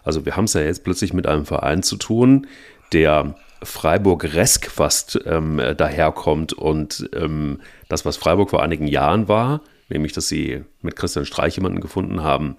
[0.04, 2.46] Also wir haben es ja jetzt plötzlich mit einem Verein zu tun,
[2.92, 10.12] der Freiburg-resk fast ähm, daherkommt und ähm, das, was Freiburg vor einigen Jahren war, nämlich,
[10.12, 12.56] dass sie mit Christian Streich jemanden gefunden haben,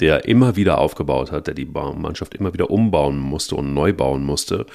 [0.00, 4.24] der immer wieder aufgebaut hat, der die Mannschaft immer wieder umbauen musste und neu bauen
[4.24, 4.66] musste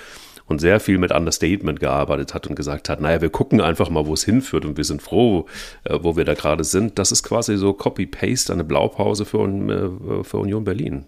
[0.50, 4.08] und sehr viel mit Understatement gearbeitet hat und gesagt hat, naja, wir gucken einfach mal,
[4.08, 5.46] wo es hinführt und wir sind froh,
[5.84, 6.98] äh, wo wir da gerade sind.
[6.98, 11.06] Das ist quasi so Copy-Paste, eine Blaupause für, äh, für Union Berlin.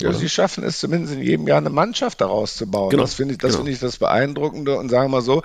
[0.00, 2.90] Ja, sie schaffen es zumindest in jedem Jahr eine Mannschaft daraus zu bauen.
[2.90, 3.02] Genau.
[3.02, 3.58] Das finde ich, das genau.
[3.58, 5.42] finde ich das Beeindruckende und sagen wir mal so,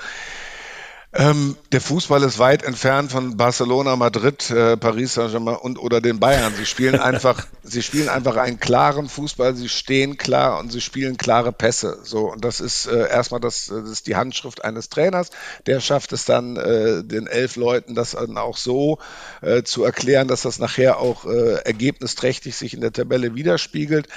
[1.11, 6.19] ähm, der Fußball ist weit entfernt von Barcelona, Madrid, äh, Paris Saint-Germain und oder den
[6.19, 6.53] Bayern.
[6.55, 9.55] Sie spielen einfach, sie spielen einfach einen klaren Fußball.
[9.55, 11.97] Sie stehen klar und sie spielen klare Pässe.
[12.03, 15.31] So und das ist äh, erstmal das, das ist die Handschrift eines Trainers.
[15.65, 18.99] Der schafft es dann äh, den elf Leuten, das dann auch so
[19.41, 24.07] äh, zu erklären, dass das nachher auch äh, ergebnisträchtig sich in der Tabelle widerspiegelt.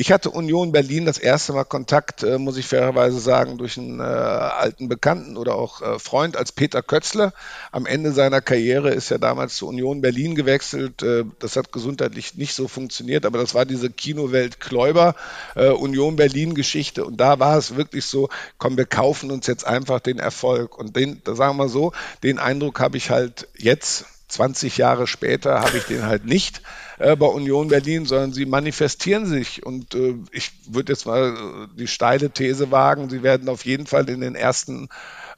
[0.00, 3.98] Ich hatte Union Berlin das erste Mal Kontakt, äh, muss ich fairerweise sagen, durch einen
[3.98, 7.32] äh, alten Bekannten oder auch äh, Freund als Peter Kötzler.
[7.72, 11.02] Am Ende seiner Karriere ist er damals zu Union Berlin gewechselt.
[11.02, 15.16] Äh, das hat gesundheitlich nicht so funktioniert, aber das war diese Kinowelt Kläuber
[15.56, 17.04] äh, Union Berlin Geschichte.
[17.04, 20.78] Und da war es wirklich so, komm, wir kaufen uns jetzt einfach den Erfolg.
[20.78, 21.90] Und den, da sagen wir so,
[22.22, 26.62] den Eindruck habe ich halt jetzt 20 Jahre später habe ich den halt nicht
[26.98, 29.64] äh, bei Union Berlin, sondern sie manifestieren sich.
[29.64, 33.86] Und äh, ich würde jetzt mal äh, die steile These wagen, sie werden auf jeden
[33.86, 34.88] Fall in den ersten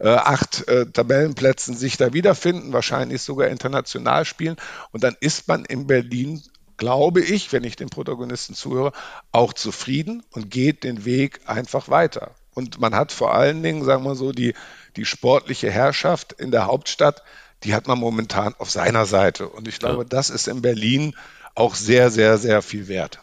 [0.00, 4.56] äh, acht äh, Tabellenplätzen sich da wiederfinden, wahrscheinlich sogar international spielen.
[4.92, 6.42] Und dann ist man in Berlin
[6.80, 8.92] glaube ich, wenn ich den Protagonisten zuhöre,
[9.32, 12.30] auch zufrieden und geht den Weg einfach weiter.
[12.54, 14.54] Und man hat vor allen Dingen, sagen wir so, die,
[14.96, 17.22] die sportliche Herrschaft in der Hauptstadt,
[17.64, 19.48] die hat man momentan auf seiner Seite.
[19.48, 20.08] Und ich glaube, ja.
[20.08, 21.14] das ist in Berlin
[21.54, 23.20] auch sehr, sehr, sehr viel wert.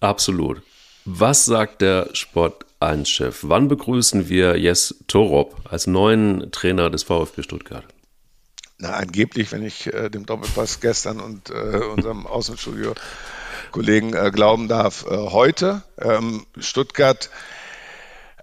[0.00, 0.62] Absolut.
[1.04, 3.40] Was sagt der Sport 1-Chef?
[3.42, 7.84] Wann begrüßen wir Jes Torop als neuen Trainer des VfB Stuttgart?
[8.78, 15.04] Na, angeblich, wenn ich äh, dem Doppelpass gestern und äh, unserem Außenstudio-Kollegen äh, glauben darf,
[15.06, 15.82] äh, heute.
[15.98, 17.30] Ähm, Stuttgart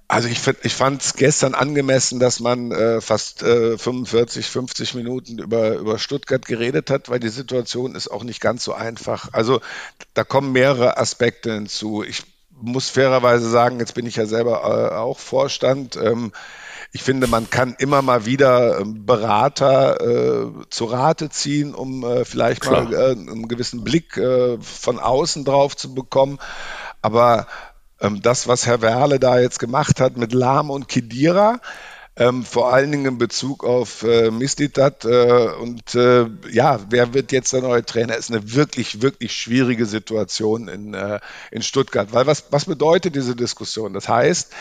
[0.07, 5.39] also ich, ich fand es gestern angemessen, dass man äh, fast äh, 45, 50 Minuten
[5.39, 9.29] über, über Stuttgart geredet hat, weil die Situation ist auch nicht ganz so einfach.
[9.33, 9.61] Also
[10.13, 12.03] da kommen mehrere Aspekte hinzu.
[12.03, 15.95] Ich muss fairerweise sagen, jetzt bin ich ja selber äh, auch Vorstand.
[15.95, 16.31] Ähm,
[16.91, 22.25] ich finde, man kann immer mal wieder ähm, Berater äh, zu Rate ziehen, um äh,
[22.25, 22.83] vielleicht Klar.
[22.85, 26.39] mal äh, einen gewissen Blick äh, von außen drauf zu bekommen.
[27.01, 27.47] Aber
[27.99, 31.59] das, was Herr Werle da jetzt gemacht hat mit Lahm und Kedira,
[32.17, 35.05] ähm, vor allen Dingen in Bezug auf äh, Mistitat.
[35.05, 38.15] Äh, und äh, ja, wer wird jetzt der neue Trainer?
[38.15, 41.19] Ist eine wirklich, wirklich schwierige Situation in, äh,
[41.51, 42.13] in Stuttgart.
[42.13, 43.93] Weil was, was bedeutet diese Diskussion?
[43.93, 44.53] Das heißt,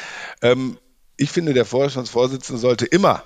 [0.42, 0.79] ähm,
[1.16, 3.23] ich finde, der Vorstandsvorsitzende sollte immer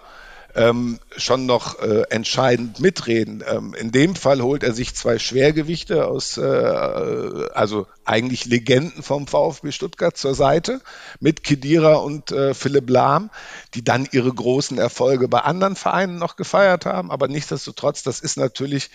[0.55, 3.45] ähm, schon noch äh, entscheidend mitreden.
[3.47, 9.27] Ähm, in dem Fall holt er sich zwei Schwergewichte aus, äh, also eigentlich Legenden vom
[9.27, 10.81] VfB Stuttgart zur Seite
[11.21, 13.31] mit Kedira und äh, Philipp Lahm,
[13.75, 17.11] die dann ihre großen Erfolge bei anderen Vereinen noch gefeiert haben.
[17.11, 18.91] Aber nichtsdestotrotz, das ist natürlich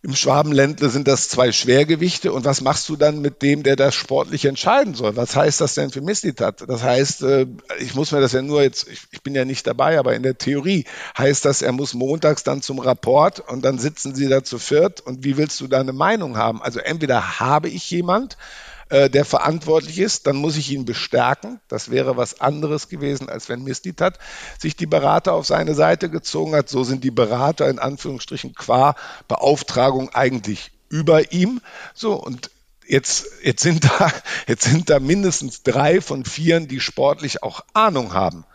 [0.00, 2.32] im Schwabenländle sind das zwei Schwergewichte.
[2.32, 5.16] Und was machst du dann mit dem, der das sportlich entscheiden soll?
[5.16, 6.64] Was heißt das denn für Mislitat?
[6.68, 7.46] Das heißt, äh,
[7.80, 10.38] ich muss mir das ja nur jetzt, ich bin ja nicht dabei, aber in der
[10.38, 10.84] Theorie
[11.16, 15.00] heißt das, er muss montags dann zum Rapport und dann sitzen sie da zu viert.
[15.00, 16.62] Und wie willst du da eine Meinung haben?
[16.62, 18.36] Also entweder habe ich jemand,
[18.90, 21.60] äh, der verantwortlich ist, dann muss ich ihn bestärken.
[21.68, 24.18] Das wäre was anderes gewesen, als wenn Mislitat
[24.58, 26.68] sich die Berater auf seine Seite gezogen hat.
[26.68, 28.94] So sind die Berater in Anführungsstrichen qua
[29.28, 31.60] Beauftragung eigentlich über ihm.
[31.94, 32.50] So, und
[32.90, 34.10] Jetzt, jetzt, sind da,
[34.46, 38.46] jetzt sind da mindestens drei von vieren, die sportlich auch Ahnung haben.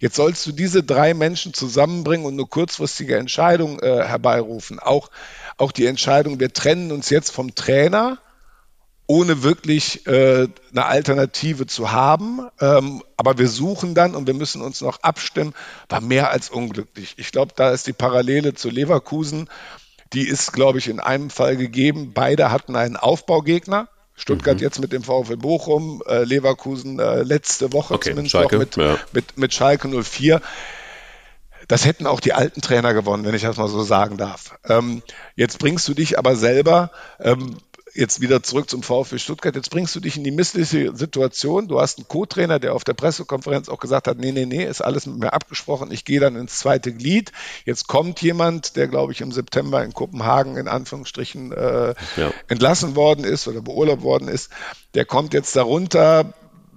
[0.00, 4.80] Jetzt sollst du diese drei Menschen zusammenbringen und eine kurzfristige Entscheidung äh, herbeirufen.
[4.80, 5.10] Auch,
[5.58, 8.18] auch die Entscheidung, wir trennen uns jetzt vom Trainer
[9.06, 12.48] ohne wirklich äh, eine Alternative zu haben.
[12.60, 15.54] Ähm, aber wir suchen dann und wir müssen uns noch abstimmen,
[15.88, 17.14] war mehr als unglücklich.
[17.18, 19.48] Ich glaube, da ist die Parallele zu Leverkusen,
[20.12, 22.12] die ist, glaube ich, in einem Fall gegeben.
[22.14, 23.88] Beide hatten einen Aufbaugegner.
[24.14, 24.62] Stuttgart mhm.
[24.62, 28.76] jetzt mit dem VfL Bochum, äh, Leverkusen äh, letzte Woche okay, zumindest Schalke, noch mit,
[28.76, 28.98] ja.
[29.12, 30.40] mit, mit Schalke 04
[31.68, 34.58] das hätten auch die alten Trainer gewonnen, wenn ich das mal so sagen darf.
[34.68, 35.02] Ähm,
[35.36, 37.56] jetzt bringst du dich aber selber ähm,
[37.94, 39.54] jetzt wieder zurück zum VfB Stuttgart.
[39.54, 41.68] Jetzt bringst du dich in die missliche Situation.
[41.68, 44.80] Du hast einen Co-Trainer, der auf der Pressekonferenz auch gesagt hat, nee, nee, nee, ist
[44.80, 45.90] alles mit mir abgesprochen.
[45.92, 47.32] Ich gehe dann ins zweite Glied.
[47.64, 52.32] Jetzt kommt jemand, der, glaube ich, im September in Kopenhagen in Anführungsstrichen äh, ja.
[52.48, 54.50] entlassen worden ist oder beurlaubt worden ist.
[54.94, 56.32] Der kommt jetzt darunter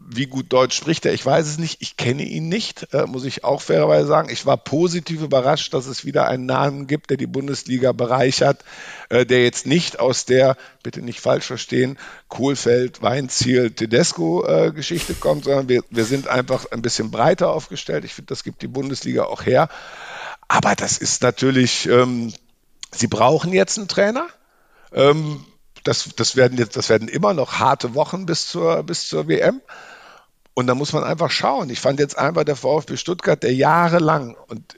[0.07, 1.81] wie gut Deutsch spricht er, ich weiß es nicht.
[1.81, 4.29] Ich kenne ihn nicht, äh, muss ich auch fairerweise sagen.
[4.29, 8.63] Ich war positiv überrascht, dass es wieder einen Namen gibt, der die Bundesliga bereichert,
[9.09, 15.45] äh, der jetzt nicht aus der, bitte nicht falsch verstehen, Kohlfeld, Weinziel, Tedesco-Geschichte äh, kommt,
[15.45, 18.05] sondern wir, wir sind einfach ein bisschen breiter aufgestellt.
[18.05, 19.69] Ich finde, das gibt die Bundesliga auch her.
[20.47, 22.31] Aber das ist natürlich, ähm,
[22.91, 24.27] sie brauchen jetzt einen Trainer.
[24.93, 25.43] Ähm,
[25.83, 29.61] das, das, werden jetzt, das werden immer noch harte Wochen bis zur, bis zur WM.
[30.55, 31.69] Und da muss man einfach schauen.
[31.69, 34.75] Ich fand jetzt einfach der VfB Stuttgart, der jahrelang und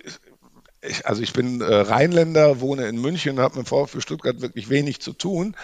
[0.82, 4.70] ich, also ich bin äh, Rheinländer, wohne in München und habe mit VfB Stuttgart wirklich
[4.70, 5.56] wenig zu tun.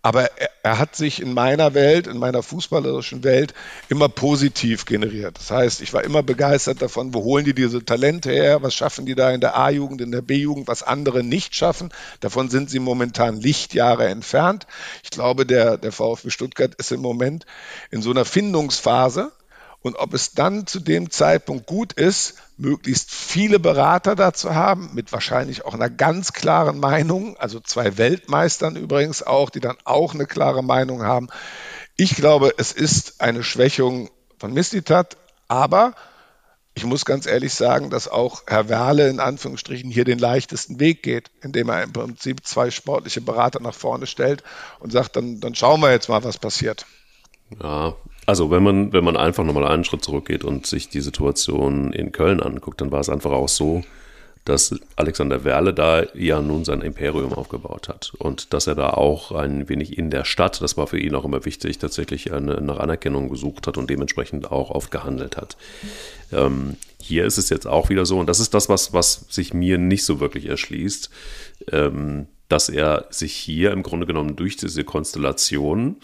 [0.00, 3.52] Aber er, er, hat sich in meiner Welt, in meiner fußballerischen Welt
[3.88, 5.38] immer positiv generiert.
[5.38, 9.06] Das heißt, ich war immer begeistert davon, wo holen die diese Talente her, was schaffen
[9.06, 11.90] die da in der A-Jugend, in der B-Jugend, was andere nicht schaffen.
[12.20, 14.66] Davon sind sie momentan Lichtjahre entfernt.
[15.02, 17.44] Ich glaube, der, der VfB Stuttgart ist im Moment
[17.90, 19.32] in so einer Findungsphase,
[19.88, 25.12] und ob es dann zu dem Zeitpunkt gut ist, möglichst viele Berater dazu haben, mit
[25.12, 30.26] wahrscheinlich auch einer ganz klaren Meinung, also zwei Weltmeistern übrigens auch, die dann auch eine
[30.26, 31.28] klare Meinung haben.
[31.96, 35.16] Ich glaube, es ist eine Schwächung von Mistitat,
[35.48, 35.94] aber
[36.74, 41.02] ich muss ganz ehrlich sagen, dass auch Herr Werle in Anführungsstrichen hier den leichtesten Weg
[41.02, 44.42] geht, indem er im Prinzip zwei sportliche Berater nach vorne stellt
[44.80, 46.84] und sagt, dann, dann schauen wir jetzt mal, was passiert.
[47.58, 47.96] Ja,
[48.28, 52.12] also wenn man, wenn man einfach nochmal einen Schritt zurückgeht und sich die Situation in
[52.12, 53.82] Köln anguckt, dann war es einfach auch so,
[54.44, 59.32] dass Alexander Werle da ja nun sein Imperium aufgebaut hat und dass er da auch
[59.32, 62.78] ein wenig in der Stadt, das war für ihn auch immer wichtig, tatsächlich eine, nach
[62.78, 65.56] Anerkennung gesucht hat und dementsprechend auch oft gehandelt hat.
[66.30, 69.54] Ähm, hier ist es jetzt auch wieder so, und das ist das, was, was sich
[69.54, 71.08] mir nicht so wirklich erschließt,
[71.72, 75.96] ähm, dass er sich hier im Grunde genommen durch diese Konstellation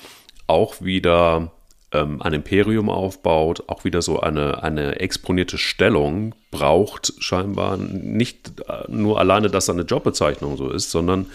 [0.47, 1.53] auch wieder
[1.95, 8.91] ähm, ein Imperium aufbaut, auch wieder so eine, eine exponierte Stellung braucht, scheinbar nicht äh,
[8.91, 11.27] nur alleine, dass seine Jobbezeichnung so ist, sondern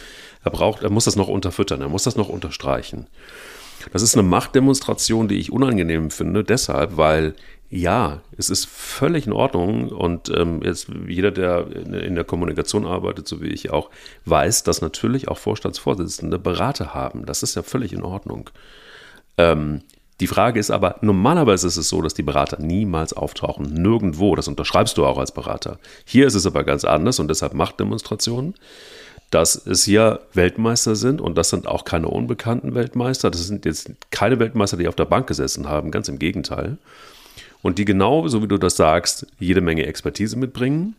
[0.43, 3.07] er braucht, er muss das noch unterfüttern, er muss das noch unterstreichen.
[3.93, 7.33] Das ist eine Machtdemonstration, die ich unangenehm finde, deshalb, weil
[7.71, 13.27] ja, es ist völlig in Ordnung und ähm, jetzt jeder, der in der Kommunikation arbeitet,
[13.27, 13.91] so wie ich auch,
[14.25, 17.25] weiß, dass natürlich auch Vorstandsvorsitzende Berater haben.
[17.27, 18.49] Das ist ja völlig in Ordnung.
[19.37, 19.83] Ähm,
[20.19, 23.73] die Frage ist aber, normalerweise ist es so, dass die Berater niemals auftauchen.
[23.73, 24.35] Nirgendwo.
[24.35, 25.79] Das unterschreibst du auch als Berater.
[26.05, 28.55] Hier ist es aber ganz anders und deshalb macht Demonstrationen,
[29.31, 33.29] dass es hier Weltmeister sind und das sind auch keine unbekannten Weltmeister.
[33.29, 35.91] Das sind jetzt keine Weltmeister, die auf der Bank gesessen haben.
[35.91, 36.77] Ganz im Gegenteil.
[37.61, 40.95] und die genau, so wie du das sagst, jede Menge Expertise mitbringen.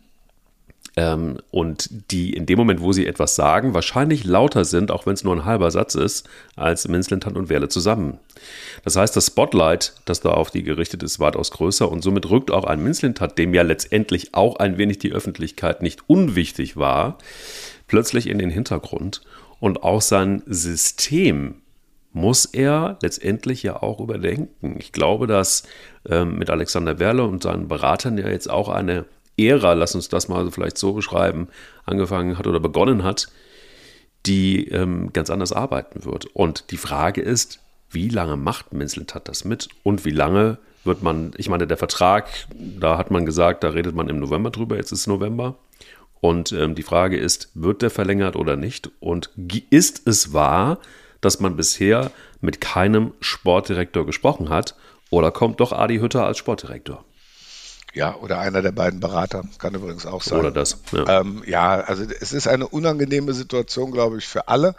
[0.97, 5.13] Ähm, und die in dem Moment, wo sie etwas sagen, wahrscheinlich lauter sind, auch wenn
[5.13, 8.19] es nur ein halber Satz ist, als Minzlintant und Werle zusammen.
[8.83, 12.51] Das heißt, das Spotlight, das da auf die gerichtet ist, weitaus größer und somit rückt
[12.51, 17.17] auch ein Minzlintant, dem ja letztendlich auch ein wenig die Öffentlichkeit nicht unwichtig war,
[17.87, 19.21] plötzlich in den Hintergrund
[19.61, 21.61] und auch sein System
[22.13, 24.75] muss er letztendlich ja auch überdenken.
[24.79, 25.63] Ich glaube, dass
[26.09, 29.05] ähm, mit Alexander Werle und seinen Beratern ja jetzt auch eine
[29.37, 31.47] Ära, lass uns das mal vielleicht so beschreiben,
[31.85, 33.29] angefangen hat oder begonnen hat,
[34.25, 36.25] die ähm, ganz anders arbeiten wird.
[36.25, 41.31] Und die Frage ist, wie lange macht Minzeltat das mit und wie lange wird man,
[41.37, 44.91] ich meine, der Vertrag, da hat man gesagt, da redet man im November drüber, jetzt
[44.91, 45.55] ist November.
[46.21, 48.91] Und ähm, die Frage ist, wird der verlängert oder nicht?
[48.99, 49.31] Und
[49.69, 50.79] ist es wahr,
[51.19, 54.75] dass man bisher mit keinem Sportdirektor gesprochen hat?
[55.09, 57.03] Oder kommt doch Adi Hütter als Sportdirektor?
[57.93, 60.39] Ja, oder einer der beiden Berater, kann übrigens auch sein.
[60.39, 60.77] Oder das.
[60.91, 64.75] Ja, ähm, ja also es ist eine unangenehme Situation, glaube ich, für alle.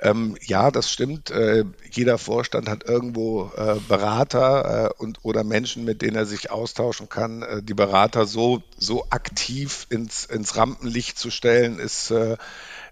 [0.00, 1.30] Ähm, ja, das stimmt.
[1.30, 6.50] Äh, jeder Vorstand hat irgendwo äh, Berater äh, und oder Menschen, mit denen er sich
[6.50, 7.42] austauschen kann.
[7.42, 12.36] Äh, die Berater so, so aktiv ins, ins Rampenlicht zu stellen, ist, äh,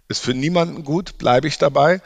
[0.09, 2.03] ist für niemanden gut, bleibe ich dabei.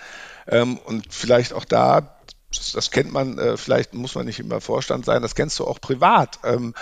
[0.47, 2.21] Ähm, und vielleicht auch da,
[2.55, 5.67] das, das kennt man, äh, vielleicht muss man nicht immer Vorstand sein, das kennst du
[5.67, 6.41] auch privat.
[6.45, 6.75] Ähm,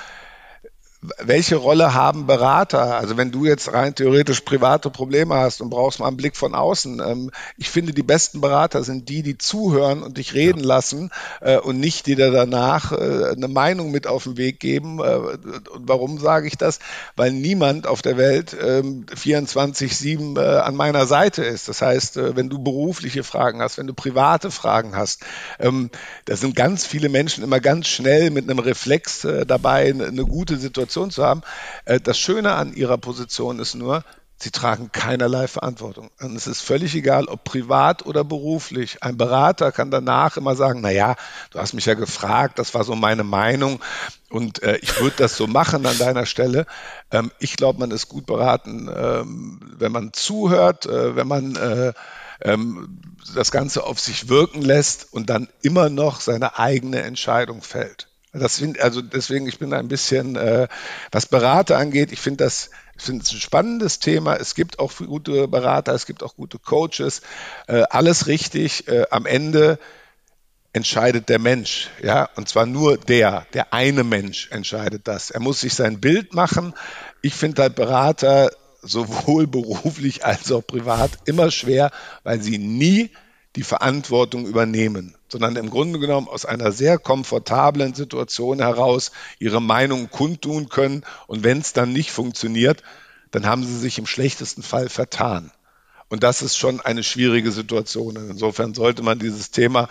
[1.00, 2.96] welche Rolle haben Berater?
[2.96, 6.56] Also wenn du jetzt rein theoretisch private Probleme hast und brauchst mal einen Blick von
[6.56, 7.00] außen.
[7.00, 10.66] Ähm, ich finde, die besten Berater sind die, die zuhören und dich reden ja.
[10.66, 14.98] lassen äh, und nicht die dir danach äh, eine Meinung mit auf den Weg geben.
[14.98, 15.36] Äh,
[15.70, 16.80] und warum sage ich das?
[17.14, 21.68] Weil niemand auf der Welt 24-7 ähm, an meiner Seite ist.
[21.68, 25.22] Das heißt, wenn du berufliche Fragen hast, wenn du private Fragen hast,
[25.60, 25.90] ähm,
[26.24, 30.87] da sind ganz viele Menschen immer ganz schnell mit einem Reflex dabei, eine gute Situation
[30.88, 31.42] Situation zu haben.
[31.84, 34.04] Äh, das Schöne an ihrer Position ist nur,
[34.40, 36.10] Sie tragen keinerlei Verantwortung.
[36.20, 39.02] Und es ist völlig egal, ob privat oder beruflich.
[39.02, 41.16] Ein Berater kann danach immer sagen, na ja,
[41.50, 43.80] du hast mich ja gefragt, das war so meine Meinung
[44.30, 46.66] und äh, ich würde das so machen an deiner Stelle.
[47.10, 51.92] Ähm, ich glaube, man ist gut beraten, ähm, wenn man zuhört, äh, wenn man äh,
[52.40, 53.02] ähm,
[53.34, 58.07] das Ganze auf sich wirken lässt und dann immer noch seine eigene Entscheidung fällt.
[58.32, 60.68] Das find, also deswegen, ich bin ein bisschen, äh,
[61.10, 64.36] was Berater angeht, ich finde das, ich finde es ein spannendes Thema.
[64.36, 67.22] Es gibt auch gute Berater, es gibt auch gute Coaches,
[67.68, 68.86] äh, alles richtig.
[68.88, 69.78] Äh, am Ende
[70.72, 75.30] entscheidet der Mensch, ja, und zwar nur der, der eine Mensch entscheidet das.
[75.30, 76.74] Er muss sich sein Bild machen.
[77.22, 78.50] Ich finde halt Berater
[78.82, 81.90] sowohl beruflich als auch privat immer schwer,
[82.24, 83.10] weil sie nie
[83.58, 90.10] die Verantwortung übernehmen, sondern im Grunde genommen aus einer sehr komfortablen Situation heraus ihre Meinung
[90.10, 91.02] kundtun können.
[91.26, 92.84] Und wenn es dann nicht funktioniert,
[93.32, 95.50] dann haben sie sich im schlechtesten Fall vertan.
[96.08, 98.14] Und das ist schon eine schwierige Situation.
[98.14, 99.88] Insofern sollte man dieses Thema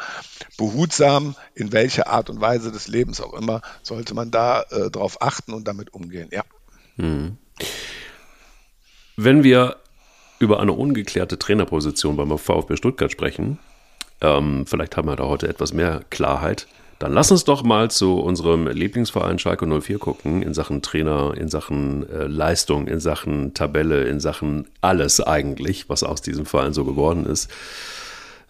[0.58, 5.22] behutsam, in welcher Art und Weise des Lebens auch immer, sollte man da äh, drauf
[5.22, 6.30] achten und damit umgehen.
[6.32, 6.44] Ja.
[6.96, 7.38] Hm.
[9.18, 9.76] Wenn wir
[10.40, 13.60] über eine ungeklärte Trainerposition beim VfB Stuttgart sprechen,
[14.22, 16.68] ähm, vielleicht haben wir da heute etwas mehr Klarheit,
[17.00, 21.48] dann lass uns doch mal zu unserem Lieblingsverein Schalke 04 gucken, in Sachen Trainer, in
[21.48, 26.86] Sachen äh, Leistung, in Sachen Tabelle, in Sachen alles eigentlich, was aus diesem Verein so
[26.86, 27.52] geworden ist.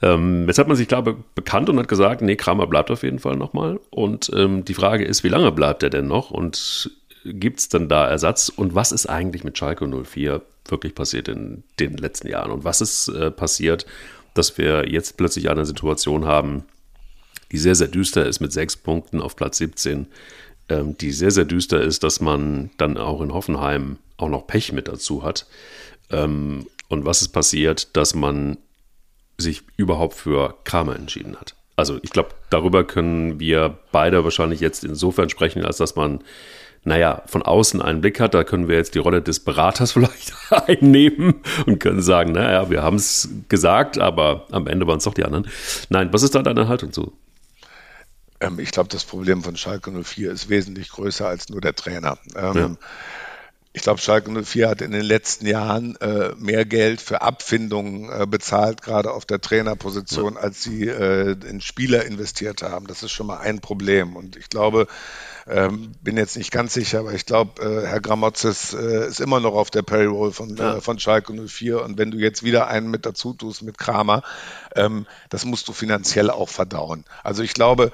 [0.02, 3.04] Ähm, jetzt hat man sich, glaube ich, bekannt und hat gesagt, nee, Kramer bleibt auf
[3.04, 3.80] jeden Fall nochmal.
[3.89, 6.32] Und ähm, die Frage ist, wie lange bleibt er denn noch?
[6.32, 6.91] Und
[7.23, 8.49] gibt es dann da Ersatz?
[8.49, 12.51] Und was ist eigentlich mit Schalke 04 wirklich passiert in den letzten Jahren?
[12.51, 13.86] Und was ist äh, passiert,
[14.34, 16.65] dass wir jetzt plötzlich eine Situation haben,
[17.51, 20.08] die sehr, sehr düster ist mit sechs Punkten auf Platz 17,
[20.69, 24.73] ähm, die sehr, sehr düster ist, dass man dann auch in Hoffenheim auch noch Pech
[24.73, 25.47] mit dazu hat.
[26.10, 28.58] Ähm, und was ist passiert, dass man
[29.38, 31.56] sich überhaupt für Kramer entschieden hat?
[31.75, 36.21] Also ich glaube, darüber können wir beide wahrscheinlich jetzt insofern sprechen, als dass man
[36.83, 40.33] naja, von außen einen Blick hat, da können wir jetzt die Rolle des Beraters vielleicht
[40.49, 45.13] einnehmen und können sagen, naja, wir haben es gesagt, aber am Ende waren es doch
[45.13, 45.47] die anderen.
[45.89, 47.13] Nein, was ist da deine Haltung zu?
[48.39, 52.17] Ähm, ich glaube, das Problem von Schalke 04 ist wesentlich größer als nur der Trainer.
[52.35, 52.75] Ähm, ja.
[53.77, 58.25] Ich glaube, Schalke 04 hat in den letzten Jahren äh, mehr Geld für Abfindungen äh,
[58.25, 60.39] bezahlt, gerade auf der Trainerposition, ja.
[60.39, 62.87] als sie äh, in Spieler investiert haben.
[62.87, 64.15] Das ist schon mal ein Problem.
[64.15, 64.87] Und ich glaube,
[65.45, 69.39] ähm, bin jetzt nicht ganz sicher, aber ich glaube, äh, Herr Gramotzes äh, ist immer
[69.39, 70.77] noch auf der Payroll von, ja.
[70.77, 71.83] äh, von Schalke 04.
[71.83, 74.23] Und wenn du jetzt wieder einen mit dazu tust, mit Kramer,
[74.75, 77.05] ähm, das musst du finanziell auch verdauen.
[77.23, 77.91] Also ich glaube,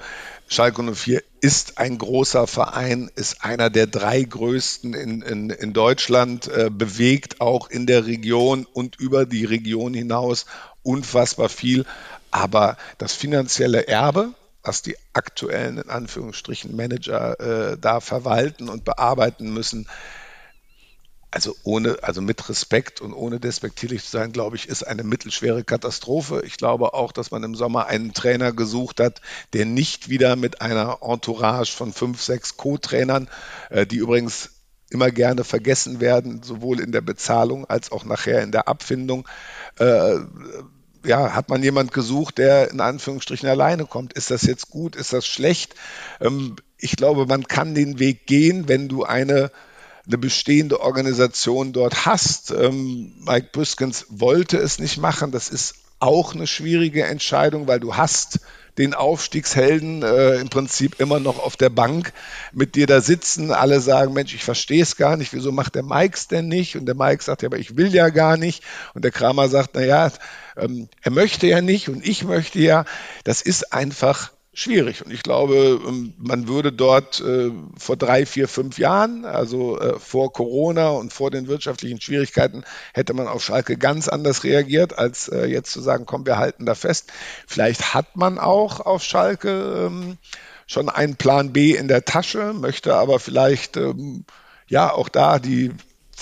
[0.48, 6.48] Schalke 04 ist ein großer Verein, ist einer der drei größten in, in, in Deutschland,
[6.48, 10.46] äh, bewegt auch in der Region und über die Region hinaus
[10.82, 11.84] unfassbar viel.
[12.30, 14.32] Aber das finanzielle Erbe,
[14.62, 17.38] was die aktuellen, in Anführungsstrichen, Manager
[17.72, 19.86] äh, da verwalten und bearbeiten müssen,
[21.34, 25.64] also ohne, also mit Respekt und ohne despektierlich zu sein, glaube ich, ist eine mittelschwere
[25.64, 26.42] Katastrophe.
[26.46, 29.20] Ich glaube auch, dass man im Sommer einen Trainer gesucht hat,
[29.52, 33.28] der nicht wieder mit einer Entourage von fünf, sechs Co-Trainern,
[33.70, 34.50] äh, die übrigens
[34.90, 39.26] immer gerne vergessen werden, sowohl in der Bezahlung als auch nachher in der Abfindung.
[39.78, 40.18] Äh,
[41.04, 44.12] ja, hat man jemand gesucht, der in Anführungsstrichen alleine kommt?
[44.12, 44.94] Ist das jetzt gut?
[44.94, 45.74] Ist das schlecht?
[46.20, 49.50] Ähm, ich glaube, man kann den Weg gehen, wenn du eine
[50.06, 52.50] eine bestehende Organisation dort hast.
[52.50, 55.30] Ähm, Mike Büskens wollte es nicht machen.
[55.30, 58.40] Das ist auch eine schwierige Entscheidung, weil du hast
[58.76, 62.12] den Aufstiegshelden äh, im Prinzip immer noch auf der Bank
[62.52, 63.52] mit dir da sitzen.
[63.52, 65.32] Alle sagen, Mensch, ich verstehe es gar nicht.
[65.32, 66.76] Wieso macht der Mike es denn nicht?
[66.76, 68.64] Und der Mike sagt, ja, aber ich will ja gar nicht.
[68.94, 70.10] Und der Kramer sagt, na ja,
[70.56, 72.84] ähm, er möchte ja nicht und ich möchte ja.
[73.22, 75.04] Das ist einfach schwierig.
[75.04, 79.98] Und ich glaube, ähm, man würde dort äh, vor drei, vier, fünf Jahren, also äh,
[79.98, 85.28] vor Corona und vor den wirtschaftlichen Schwierigkeiten, hätte man auf Schalke ganz anders reagiert, als
[85.28, 87.12] äh, jetzt zu sagen, komm, wir halten da fest.
[87.46, 90.18] Vielleicht hat man auch auf Schalke ähm,
[90.66, 94.24] schon einen Plan B in der Tasche, möchte aber vielleicht ähm,
[94.66, 95.72] ja auch da die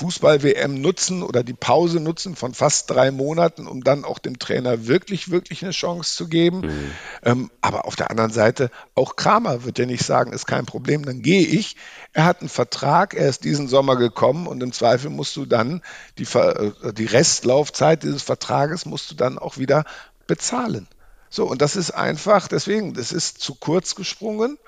[0.03, 4.89] Fußball-WM nutzen oder die Pause nutzen von fast drei Monaten, um dann auch dem Trainer
[4.89, 6.63] wirklich, wirklich eine Chance zu geben.
[6.63, 6.91] Mhm.
[7.23, 11.05] Ähm, aber auf der anderen Seite, auch Kramer wird ja nicht sagen, ist kein Problem,
[11.05, 11.77] dann gehe ich.
[12.13, 15.83] Er hat einen Vertrag, er ist diesen Sommer gekommen und im Zweifel musst du dann
[16.19, 19.85] die, äh, die Restlaufzeit dieses Vertrages musst du dann auch wieder
[20.27, 20.89] bezahlen.
[21.31, 24.59] So, und das ist einfach, deswegen, das ist zu kurz gesprungen.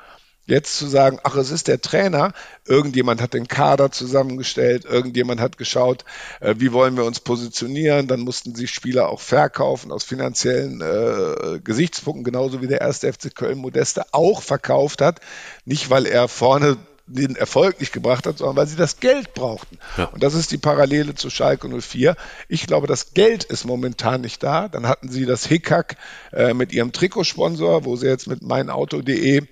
[0.46, 2.32] Jetzt zu sagen, ach, es ist der Trainer,
[2.66, 6.04] irgendjemand hat den Kader zusammengestellt, irgendjemand hat geschaut,
[6.40, 11.60] äh, wie wollen wir uns positionieren, dann mussten sich Spieler auch verkaufen aus finanziellen äh,
[11.60, 15.20] Gesichtspunkten, genauso wie der erste FC Köln Modeste auch verkauft hat,
[15.64, 16.76] nicht weil er vorne
[17.06, 19.78] den Erfolg nicht gebracht hat, sondern weil sie das Geld brauchten.
[19.96, 20.06] Ja.
[20.06, 22.16] Und das ist die Parallele zu Schalke 04.
[22.48, 24.68] Ich glaube, das Geld ist momentan nicht da.
[24.68, 25.96] Dann hatten sie das Hickhack
[26.32, 29.42] äh, mit ihrem Trikotsponsor, wo sie jetzt mit meinauto.de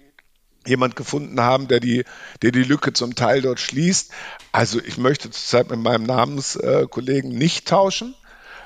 [0.67, 2.05] jemand gefunden haben, der die,
[2.43, 4.13] der die Lücke zum Teil dort schließt.
[4.53, 8.15] Also ich möchte zurzeit mit meinem Namenskollegen nicht tauschen,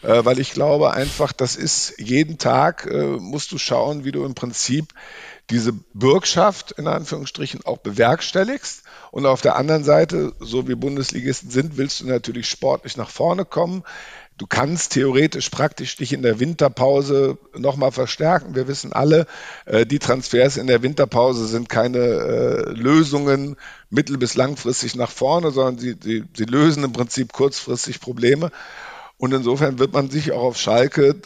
[0.03, 4.25] äh, weil ich glaube einfach, das ist jeden Tag, äh, musst du schauen, wie du
[4.25, 4.93] im Prinzip
[5.51, 8.83] diese Bürgschaft in Anführungsstrichen auch bewerkstelligst.
[9.13, 13.45] Und auf der anderen Seite, so wie Bundesligisten sind, willst du natürlich sportlich nach vorne
[13.45, 13.83] kommen.
[14.39, 18.55] Du kannst theoretisch praktisch dich in der Winterpause nochmal verstärken.
[18.55, 19.27] Wir wissen alle,
[19.65, 23.57] äh, die Transfers in der Winterpause sind keine äh, Lösungen
[23.89, 28.51] mittel- bis langfristig nach vorne, sondern sie, sie, sie lösen im Prinzip kurzfristig Probleme.
[29.17, 31.17] Und insofern wird man sich auch auf Schalke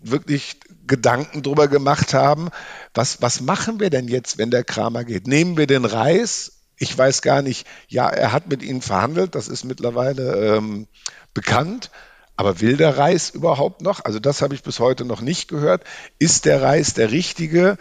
[0.00, 0.56] wirklich
[0.86, 2.48] Gedanken drüber gemacht haben,
[2.94, 5.26] was, was machen wir denn jetzt, wenn der Kramer geht?
[5.26, 6.60] Nehmen wir den Reis?
[6.76, 10.86] Ich weiß gar nicht, ja, er hat mit ihnen verhandelt, das ist mittlerweile ähm,
[11.32, 11.90] bekannt.
[12.36, 14.04] Aber will der Reis überhaupt noch?
[14.04, 15.84] Also das habe ich bis heute noch nicht gehört.
[16.18, 17.78] Ist der Reis der richtige?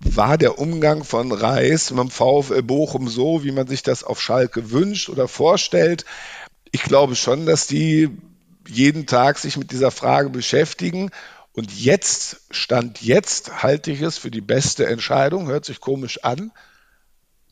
[0.00, 4.20] War der Umgang von Reis mit dem VfL Bochum so, wie man sich das auf
[4.20, 6.04] Schalke wünscht oder vorstellt?
[6.70, 8.10] Ich glaube schon, dass die
[8.68, 11.10] jeden Tag sich mit dieser Frage beschäftigen.
[11.52, 16.52] Und jetzt, Stand jetzt, halte ich es für die beste Entscheidung, hört sich komisch an,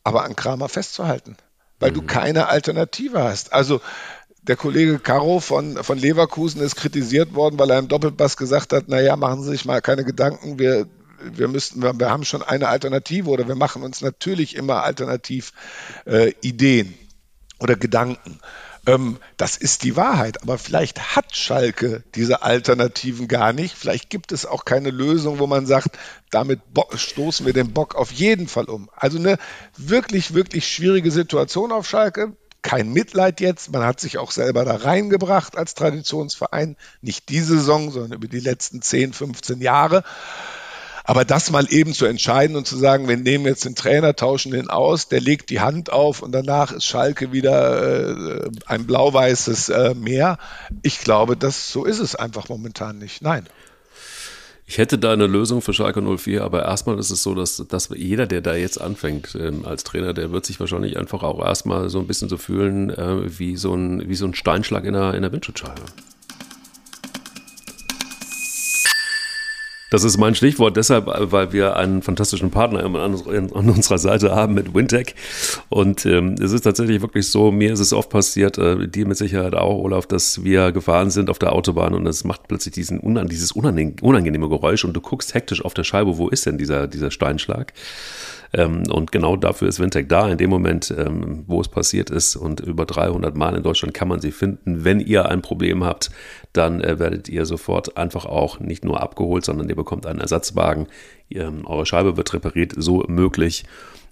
[0.03, 1.35] aber an Kramer festzuhalten,
[1.79, 1.95] weil mhm.
[1.95, 3.51] du keine Alternative hast.
[3.51, 3.81] Also
[4.47, 8.87] der Kollege Caro von, von Leverkusen ist kritisiert worden, weil er im Doppelpass gesagt hat,
[8.87, 10.87] naja, machen Sie sich mal keine Gedanken, wir,
[11.21, 15.51] wir müssten, wir, wir haben schon eine Alternative oder wir machen uns natürlich immer alternativ
[16.05, 16.93] äh, Ideen
[17.59, 18.39] oder Gedanken.
[18.85, 20.41] Ähm, das ist die Wahrheit.
[20.43, 23.75] Aber vielleicht hat Schalke diese Alternativen gar nicht.
[23.75, 25.97] Vielleicht gibt es auch keine Lösung, wo man sagt,
[26.31, 26.61] damit
[26.95, 28.89] stoßen wir den Bock auf jeden Fall um.
[28.95, 29.37] Also eine
[29.75, 32.37] wirklich, wirklich schwierige Situation auf Schalke
[32.67, 33.71] kein Mitleid jetzt.
[33.71, 36.75] Man hat sich auch selber da reingebracht als Traditionsverein.
[37.01, 40.03] Nicht diese Saison, sondern über die letzten 10, 15 Jahre.
[41.05, 44.51] Aber das mal eben zu entscheiden und zu sagen, wir nehmen jetzt den Trainer, tauschen
[44.51, 49.69] den aus, der legt die Hand auf und danach ist Schalke wieder äh, ein blau-weißes
[49.69, 50.37] äh, Meer.
[50.81, 53.21] Ich glaube, das so ist es einfach momentan nicht.
[53.21, 53.47] Nein.
[54.69, 57.87] Ich hätte da eine Lösung für Schalke 04, aber erstmal ist es so, dass, dass
[57.95, 61.89] jeder, der da jetzt anfängt ähm, als Trainer, der wird sich wahrscheinlich einfach auch erstmal
[61.89, 65.13] so ein bisschen so fühlen äh, wie, so ein, wie so ein Steinschlag in der,
[65.13, 65.81] in der Windschutzscheibe.
[69.89, 74.73] Das ist mein Stichwort deshalb, weil wir einen fantastischen Partner an, unserer Seite haben mit
[74.73, 75.15] Wintech.
[75.69, 79.17] Und ähm, es ist tatsächlich wirklich so, mir ist es oft passiert, äh, dir mit
[79.17, 82.99] Sicherheit auch, Olaf, dass wir gefahren sind auf der Autobahn und es macht plötzlich diesen
[82.99, 86.87] unan dieses unangenehme Geräusch und du guckst hektisch auf der Scheibe, wo ist denn dieser,
[86.87, 87.73] dieser Steinschlag?
[88.53, 92.35] Ähm, und genau dafür ist Wintec da, in dem Moment, ähm, wo es passiert ist.
[92.35, 94.83] Und über 300 Mal in Deutschland kann man sie finden.
[94.83, 96.09] Wenn ihr ein Problem habt,
[96.53, 100.87] dann äh, werdet ihr sofort einfach auch nicht nur abgeholt, sondern ihr bekommt einen Ersatzwagen.
[101.29, 103.65] Ähm, eure Scheibe wird repariert, so möglich.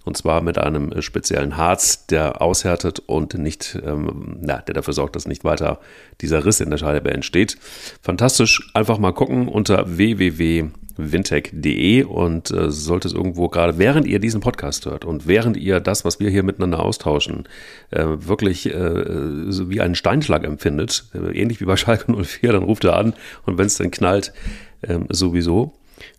[0.05, 4.93] Und zwar mit einem äh, speziellen Harz, der aushärtet und nicht, ähm, na, der dafür
[4.93, 5.79] sorgt, dass nicht weiter
[6.21, 7.57] dieser Riss in der Scheibe entsteht.
[8.01, 14.19] Fantastisch, einfach mal gucken unter www wintech.de und äh, sollte es irgendwo gerade, während ihr
[14.19, 17.47] diesen Podcast hört und während ihr das, was wir hier miteinander austauschen,
[17.91, 22.63] äh, wirklich äh, so wie einen Steinschlag empfindet, äh, ähnlich wie bei Schalke 04, dann
[22.63, 23.13] ruft er an.
[23.45, 24.33] Und wenn es dann knallt,
[24.81, 25.73] äh, sowieso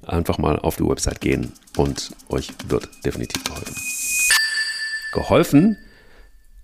[0.08, 3.76] einfach mal auf die Website gehen und euch wird definitiv geholfen.
[5.12, 5.76] Geholfen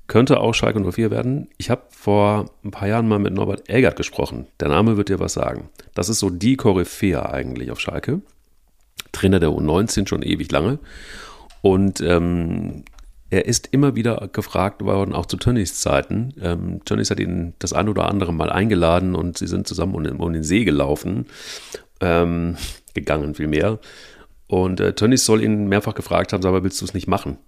[0.06, 1.48] könnte auch Schalke 04 werden.
[1.56, 4.46] Ich habe vor ein paar Jahren mal mit Norbert Elgert gesprochen.
[4.60, 5.70] Der Name wird dir was sagen.
[5.94, 8.20] Das ist so die Koryphäe eigentlich auf Schalke.
[9.12, 10.78] Trainer der U19 schon ewig lange.
[11.62, 12.84] Und ähm,
[13.30, 16.34] er ist immer wieder gefragt worden, auch zu Tönnies Zeiten.
[16.38, 20.20] Ähm, Tönnies hat ihn das ein oder andere Mal eingeladen und sie sind zusammen um,
[20.20, 21.24] um den See gelaufen,
[22.02, 22.58] ähm,
[22.94, 23.78] gegangen vielmehr.
[24.46, 27.38] Und äh, Tönnies soll ihn mehrfach gefragt haben, aber willst du es nicht machen?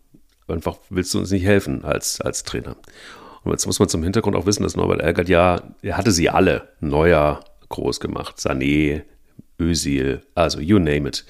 [0.49, 2.77] Einfach willst du uns nicht helfen als, als Trainer.
[3.43, 6.31] Und jetzt muss man zum Hintergrund auch wissen, dass Norbert Elgert ja, er hatte sie
[6.31, 8.39] alle neuer groß gemacht.
[8.39, 9.03] Sané,
[9.61, 11.25] Özil, also you name it.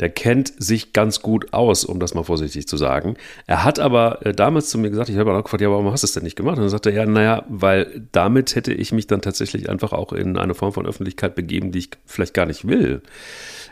[0.00, 3.16] Der kennt sich ganz gut aus, um das mal vorsichtig zu sagen.
[3.46, 6.02] Er hat aber äh, damals zu mir gesagt, ich habe auch gefragt, ja, warum hast
[6.02, 6.56] du es denn nicht gemacht?
[6.56, 10.36] Und dann sagte er, naja, weil damit hätte ich mich dann tatsächlich einfach auch in
[10.36, 13.02] eine Form von Öffentlichkeit begeben, die ich vielleicht gar nicht will.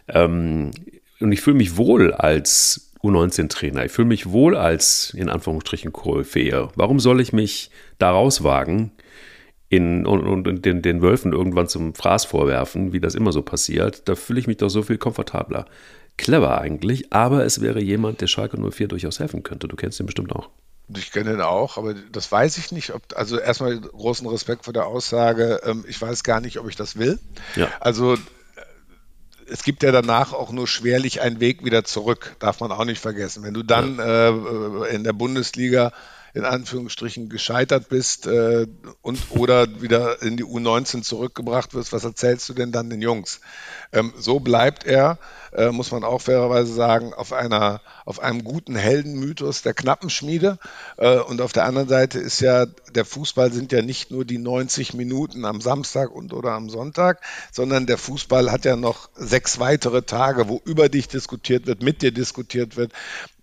[0.09, 0.71] Ähm,
[1.21, 3.87] und ich fühle mich wohl als U19-Trainer.
[3.87, 6.69] Ich fühle mich wohl als, in Anführungsstrichen, Koryphäe.
[6.75, 8.93] Warum soll ich mich daraus wagen
[9.69, 14.09] in, und, und den, den Wölfen irgendwann zum Fraß vorwerfen, wie das immer so passiert?
[14.09, 15.67] Da fühle ich mich doch so viel komfortabler.
[16.21, 19.69] Clever eigentlich, aber es wäre jemand, der Schalke 04 durchaus helfen könnte.
[19.69, 20.51] Du kennst ihn bestimmt auch.
[20.95, 22.93] Ich kenne ihn auch, aber das weiß ich nicht.
[22.93, 25.61] Ob, also erstmal großen Respekt vor der Aussage.
[25.65, 27.19] Ähm, ich weiß gar nicht, ob ich das will.
[27.57, 27.69] Ja.
[27.81, 28.19] Also
[29.47, 33.01] es gibt ja danach auch nur schwerlich einen Weg wieder zurück, darf man auch nicht
[33.01, 33.43] vergessen.
[33.43, 34.29] Wenn du dann ja.
[34.29, 35.91] äh, in der Bundesliga
[36.35, 38.67] in Anführungsstrichen gescheitert bist äh,
[39.03, 43.41] und oder wieder in die U19 zurückgebracht wirst, was erzählst du denn dann den Jungs?
[43.93, 45.19] Ähm, so bleibt er,
[45.53, 50.59] äh, muss man auch fairerweise sagen, auf einer auf einem guten Heldenmythos der Knappenschmiede.
[50.97, 54.39] Äh, und auf der anderen Seite ist ja der Fußball sind ja nicht nur die
[54.39, 57.21] 90 Minuten am Samstag und oder am Sonntag,
[57.53, 62.03] sondern der Fußball hat ja noch sechs weitere Tage, wo über dich diskutiert wird, mit
[62.03, 62.93] dir diskutiert wird,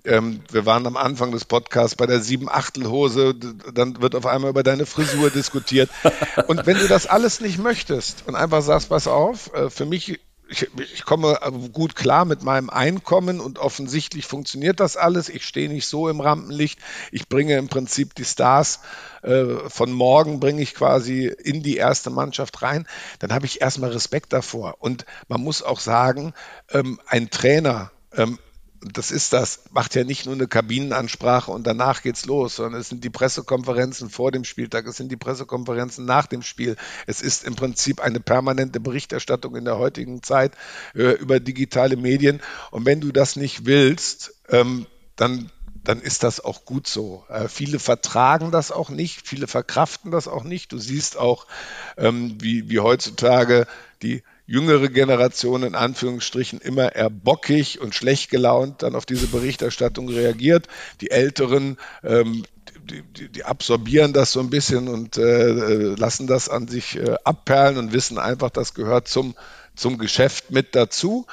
[0.08, 3.36] ähm, wir waren am Anfang des Podcasts bei der Sieben-Achtel-Hose,
[3.74, 5.90] dann wird auf einmal über deine Frisur diskutiert.
[6.48, 10.20] Und wenn du das alles nicht möchtest und einfach sagst, pass auf, äh, für mich
[10.50, 11.40] ich, ich, komme
[11.74, 15.30] gut klar mit meinem Einkommen und offensichtlich funktioniert das alles.
[15.30, 16.80] Ich stehe nicht so im Rampenlicht.
[17.12, 18.80] Ich bringe im Prinzip die Stars
[19.22, 22.88] äh, von morgen, bringe ich quasi in die erste Mannschaft rein.
[23.20, 24.76] Dann habe ich erstmal Respekt davor.
[24.80, 26.34] Und man muss auch sagen,
[26.72, 28.40] ähm, ein Trainer ähm,
[28.82, 32.90] das ist das, macht ja nicht nur eine Kabinenansprache und danach geht's los, sondern es
[32.90, 36.76] sind die Pressekonferenzen vor dem Spieltag, es sind die Pressekonferenzen nach dem Spiel.
[37.06, 40.54] Es ist im Prinzip eine permanente Berichterstattung in der heutigen Zeit
[40.96, 42.42] äh, über digitale Medien.
[42.72, 45.52] Und wenn du das nicht willst, ähm, dann
[45.84, 47.24] dann ist das auch gut so.
[47.30, 50.74] Äh, viele vertragen das auch nicht, viele verkraften das auch nicht.
[50.74, 51.48] Du siehst auch,
[51.96, 53.68] ähm, wie, wie heutzutage
[54.02, 60.08] die jüngere Generation in Anführungsstrichen immer eher bockig und schlecht gelaunt dann auf diese Berichterstattung
[60.10, 60.68] reagiert.
[61.02, 62.46] Die Älteren, ähm,
[62.90, 65.50] die, die, die, absorbieren das so ein bisschen und äh,
[65.96, 69.36] lassen das an sich äh, abperlen und wissen einfach, das gehört zum,
[69.76, 71.28] zum Geschäft mit dazu.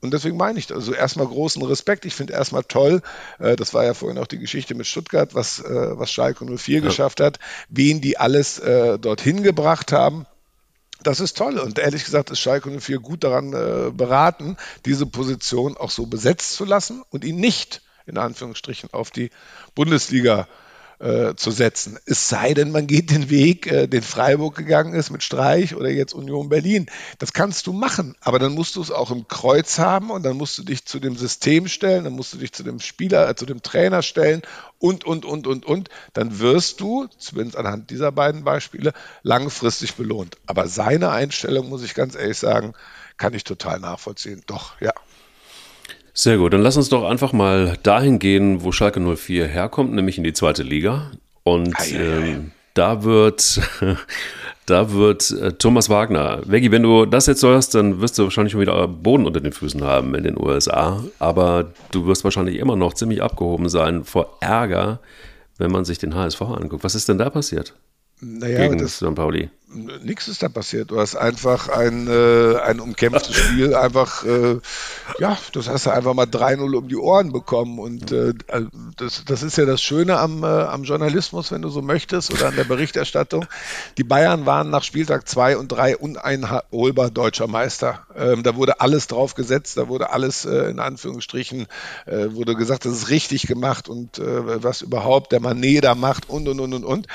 [0.00, 2.04] Und deswegen meine ich, also erstmal großen Respekt.
[2.04, 3.00] Ich finde erstmal toll,
[3.38, 6.78] äh, das war ja vorhin auch die Geschichte mit Stuttgart, was, äh, was Schalke 04
[6.78, 6.84] ja.
[6.84, 7.38] geschafft hat,
[7.68, 10.26] wen die alles äh, dorthin gebracht haben.
[11.02, 15.76] Das ist toll und ehrlich gesagt ist Schalke 04 gut daran äh, beraten, diese Position
[15.76, 19.30] auch so besetzt zu lassen und ihn nicht in Anführungsstrichen auf die
[19.74, 20.65] Bundesliga äh,
[21.36, 21.98] zu setzen.
[22.06, 25.90] Es sei denn, man geht den Weg, äh, den Freiburg gegangen ist mit Streich oder
[25.90, 26.86] jetzt Union Berlin.
[27.18, 30.36] Das kannst du machen, aber dann musst du es auch im Kreuz haben und dann
[30.36, 33.34] musst du dich zu dem System stellen, dann musst du dich zu dem Spieler, äh,
[33.34, 34.42] zu dem Trainer stellen
[34.78, 35.88] und, und, und, und, und.
[36.14, 38.92] Dann wirst du, zumindest anhand dieser beiden Beispiele,
[39.22, 40.38] langfristig belohnt.
[40.46, 42.72] Aber seine Einstellung, muss ich ganz ehrlich sagen,
[43.16, 44.42] kann ich total nachvollziehen.
[44.46, 44.92] Doch, ja.
[46.18, 50.16] Sehr gut, dann lass uns doch einfach mal dahin gehen, wo Schalke 04 herkommt, nämlich
[50.16, 51.10] in die zweite Liga.
[51.42, 53.60] Und ähm, da wird,
[54.66, 56.40] da wird äh, Thomas Wagner.
[56.46, 59.52] Veggie, wenn du das jetzt hörst, dann wirst du wahrscheinlich schon wieder Boden unter den
[59.52, 61.04] Füßen haben in den USA.
[61.18, 65.00] Aber du wirst wahrscheinlich immer noch ziemlich abgehoben sein vor Ärger,
[65.58, 66.82] wenn man sich den HSV anguckt.
[66.82, 67.74] Was ist denn da passiert?
[68.20, 69.14] Naja, gegen das, St.
[69.14, 69.50] Pauli.
[69.68, 70.90] Nichts ist da passiert.
[70.90, 74.58] Du hast einfach ein, äh, ein umkämpftes Spiel, einfach, äh,
[75.18, 77.78] ja, das hast du einfach mal 3-0 um die Ohren bekommen.
[77.78, 78.32] Und äh,
[78.96, 82.46] das, das ist ja das Schöne am, äh, am Journalismus, wenn du so möchtest, oder
[82.46, 83.44] an der Berichterstattung.
[83.98, 88.06] Die Bayern waren nach Spieltag 2 und 3 uneinholbar deutscher Meister.
[88.16, 91.66] Ähm, da wurde alles drauf gesetzt, da wurde alles äh, in Anführungsstrichen,
[92.06, 96.48] äh, wurde gesagt, das ist richtig gemacht und was überhaupt der Manet da macht und,
[96.48, 97.06] und, und, und, und.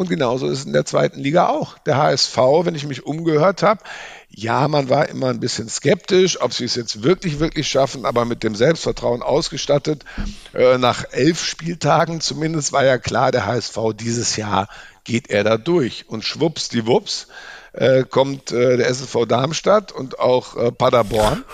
[0.00, 1.76] Und genauso ist es in der zweiten Liga auch.
[1.76, 3.82] Der HSV, wenn ich mich umgehört habe,
[4.30, 8.24] ja, man war immer ein bisschen skeptisch, ob sie es jetzt wirklich, wirklich schaffen, aber
[8.24, 10.06] mit dem Selbstvertrauen ausgestattet.
[10.54, 14.68] Äh, nach elf Spieltagen zumindest war ja klar, der HSV dieses Jahr
[15.04, 16.06] geht er da durch.
[16.08, 17.26] Und schwupps, die Wups,
[17.74, 21.44] äh, kommt äh, der SSV Darmstadt und auch Paderborn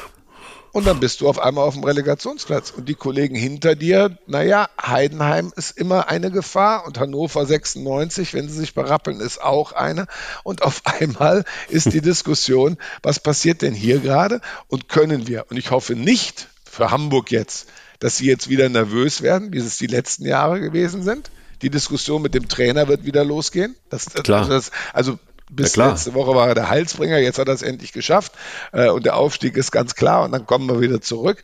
[0.76, 2.70] und dann bist du auf einmal auf dem Relegationsplatz.
[2.70, 8.46] Und die Kollegen hinter dir, naja, Heidenheim ist immer eine Gefahr und Hannover 96, wenn
[8.46, 10.06] sie sich berappeln, ist auch eine.
[10.42, 15.46] Und auf einmal ist die Diskussion, was passiert denn hier gerade und können wir?
[15.48, 17.68] Und ich hoffe nicht für Hamburg jetzt,
[17.98, 21.30] dass sie jetzt wieder nervös werden, wie es die letzten Jahre gewesen sind.
[21.62, 23.76] Die Diskussion mit dem Trainer wird wieder losgehen.
[23.88, 24.46] Das, Klar.
[24.46, 25.18] Das, also
[25.50, 28.32] bis ja, letzte Woche war er der Halsbringer, jetzt hat er es endlich geschafft
[28.72, 31.42] äh, und der Aufstieg ist ganz klar und dann kommen wir wieder zurück.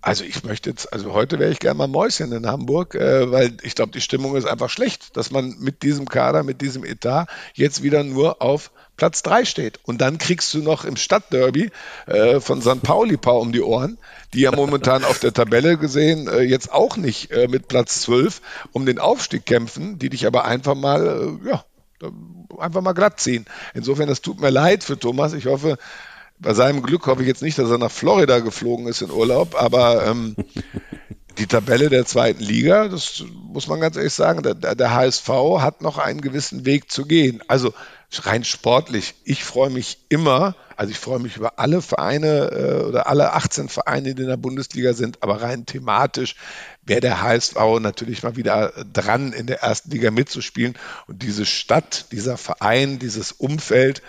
[0.00, 3.56] Also ich möchte jetzt, also heute wäre ich gerne mal Mäuschen in Hamburg, äh, weil
[3.62, 7.26] ich glaube, die Stimmung ist einfach schlecht, dass man mit diesem Kader, mit diesem Etat
[7.54, 9.80] jetzt wieder nur auf Platz 3 steht.
[9.84, 11.70] Und dann kriegst du noch im Stadtderby
[12.06, 12.82] äh, von St.
[12.82, 13.98] Pauli Pau um die Ohren,
[14.34, 18.40] die ja momentan auf der Tabelle gesehen äh, jetzt auch nicht äh, mit Platz 12
[18.72, 21.64] um den Aufstieg kämpfen, die dich aber einfach mal, äh, ja,
[22.58, 23.46] einfach mal glatt ziehen.
[23.74, 25.32] Insofern, es tut mir leid für Thomas.
[25.32, 25.78] Ich hoffe,
[26.38, 29.60] bei seinem Glück hoffe ich jetzt nicht, dass er nach Florida geflogen ist in Urlaub,
[29.60, 30.36] aber ähm,
[31.38, 35.28] die Tabelle der zweiten Liga, das muss man ganz ehrlich sagen, der, der HSV
[35.58, 37.42] hat noch einen gewissen Weg zu gehen.
[37.48, 37.72] Also
[38.10, 43.06] rein sportlich, ich freue mich immer, also ich freue mich über alle Vereine äh, oder
[43.06, 46.34] alle 18 Vereine, die in der Bundesliga sind, aber rein thematisch
[46.84, 50.74] wäre der HSV natürlich mal wieder dran, in der ersten Liga mitzuspielen.
[51.06, 54.02] Und diese Stadt, dieser Verein, dieses Umfeld,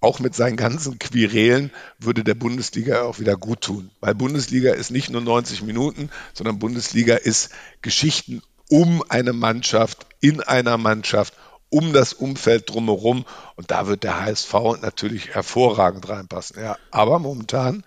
[0.00, 3.90] auch mit seinen ganzen Quirelen, würde der Bundesliga auch wieder gut tun.
[4.00, 7.50] Weil Bundesliga ist nicht nur 90 Minuten, sondern Bundesliga ist
[7.82, 11.34] Geschichten um eine Mannschaft, in einer Mannschaft
[11.70, 13.24] um das Umfeld drumherum.
[13.56, 16.62] Und da wird der HSV natürlich hervorragend reinpassen.
[16.62, 17.84] Ja, aber momentan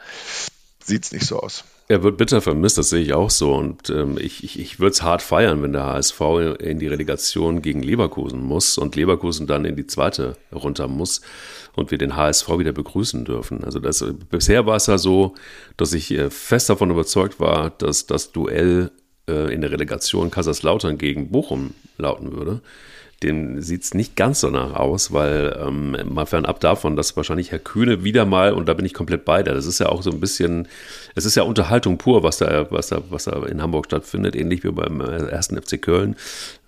[0.83, 1.63] sieht es nicht so aus.
[1.87, 3.53] Er wird bitter vermisst, das sehe ich auch so.
[3.53, 6.21] Und ähm, ich, ich, ich würde es hart feiern, wenn der HSV
[6.59, 11.21] in die Relegation gegen Leverkusen muss und Leverkusen dann in die zweite runter muss
[11.75, 13.65] und wir den HSV wieder begrüßen dürfen.
[13.65, 15.35] Also das, bisher war es ja so,
[15.75, 18.91] dass ich äh, fest davon überzeugt war, dass das Duell
[19.27, 22.61] äh, in der Relegation Kaiserslautern gegen Bochum lauten würde
[23.23, 27.51] dem sieht es nicht ganz so nach aus, weil ähm, mal fernab davon, dass wahrscheinlich
[27.51, 30.01] Herr Kühne wieder mal, und da bin ich komplett bei dir, das ist ja auch
[30.01, 30.67] so ein bisschen,
[31.13, 34.63] es ist ja Unterhaltung pur, was da, was da, was da in Hamburg stattfindet, ähnlich
[34.63, 36.15] wie beim äh, ersten FC Köln,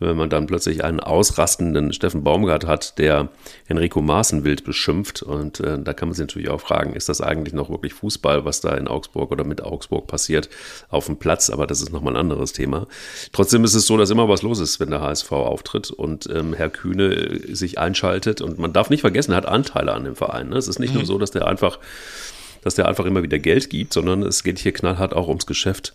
[0.04, 3.30] wenn man dann plötzlich einen ausrastenden Steffen Baumgart hat, der
[3.68, 5.24] Enrico Maaßen wild beschimpft.
[5.24, 8.46] Und äh, da kann man sich natürlich auch fragen, ist das eigentlich noch wirklich Fußball,
[8.46, 10.50] was da in Augsburg oder mit Augsburg passiert
[10.90, 11.50] auf dem Platz?
[11.50, 12.86] Aber das ist nochmal ein anderes Thema.
[13.32, 15.90] Trotzdem ist es so, dass immer was los ist, wenn der HSV auftritt.
[15.90, 18.42] Und äh, ähm, Herr Kühne äh, sich einschaltet.
[18.42, 20.50] Und man darf nicht vergessen, er hat Anteile an dem Verein.
[20.50, 20.58] Ne?
[20.58, 21.00] Es ist nicht mhm.
[21.00, 21.80] nur so, dass der einfach
[22.62, 25.94] dass der einfach immer wieder Geld gibt, sondern es geht hier knallhart auch ums Geschäft.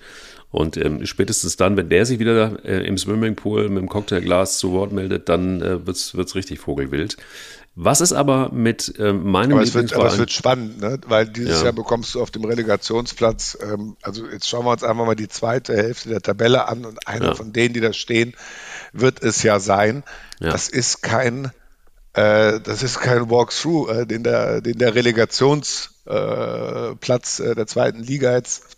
[0.50, 4.72] Und ähm, spätestens dann, wenn der sich wieder äh, im Swimmingpool mit dem Cocktailglas zu
[4.72, 7.18] Wort meldet, dann äh, wird es richtig vogelwild.
[7.80, 10.98] Was ist aber mit äh, meinem aber es, wird, aber es wird spannend, ne?
[11.06, 11.66] weil dieses ja.
[11.66, 15.28] Jahr bekommst du auf dem Relegationsplatz, ähm, also jetzt schauen wir uns einfach mal die
[15.28, 17.36] zweite Hälfte der Tabelle an und einer ja.
[17.36, 18.34] von denen, die da stehen,
[18.92, 20.02] wird es ja sein.
[20.40, 20.50] Ja.
[20.50, 21.52] Das ist kein,
[22.14, 28.02] äh, das ist kein Walkthrough, äh, den der, den der Relegationsplatz äh, äh, der zweiten
[28.02, 28.77] Liga jetzt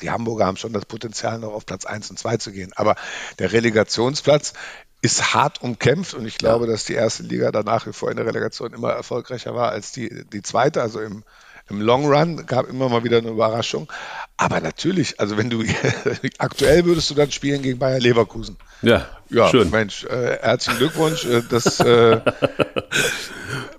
[0.00, 2.72] die Hamburger haben schon das Potenzial, noch auf Platz 1 und 2 zu gehen.
[2.76, 2.96] Aber
[3.38, 4.52] der Relegationsplatz
[5.00, 6.72] ist hart umkämpft und ich glaube, ja.
[6.72, 9.92] dass die erste Liga da nach wie vor in der Relegation immer erfolgreicher war als
[9.92, 11.22] die, die zweite, also im,
[11.68, 13.92] im Long Run gab immer mal wieder eine Überraschung.
[14.36, 15.62] Aber natürlich, also wenn du
[16.38, 18.56] aktuell würdest du dann spielen gegen Bayer Leverkusen.
[18.82, 19.70] Ja, ja schön.
[19.70, 21.24] Mensch, äh, herzlichen Glückwunsch.
[21.26, 22.20] Äh, das äh,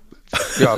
[0.58, 0.76] ja,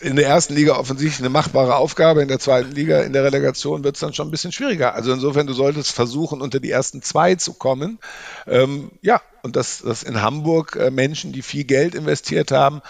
[0.00, 3.84] in der ersten Liga offensichtlich eine machbare Aufgabe, in der zweiten Liga, in der Relegation
[3.84, 4.94] wird es dann schon ein bisschen schwieriger.
[4.94, 7.98] Also insofern, du solltest versuchen, unter die ersten zwei zu kommen.
[8.46, 12.82] Ähm, ja, und dass, dass in Hamburg äh, Menschen, die viel Geld investiert haben,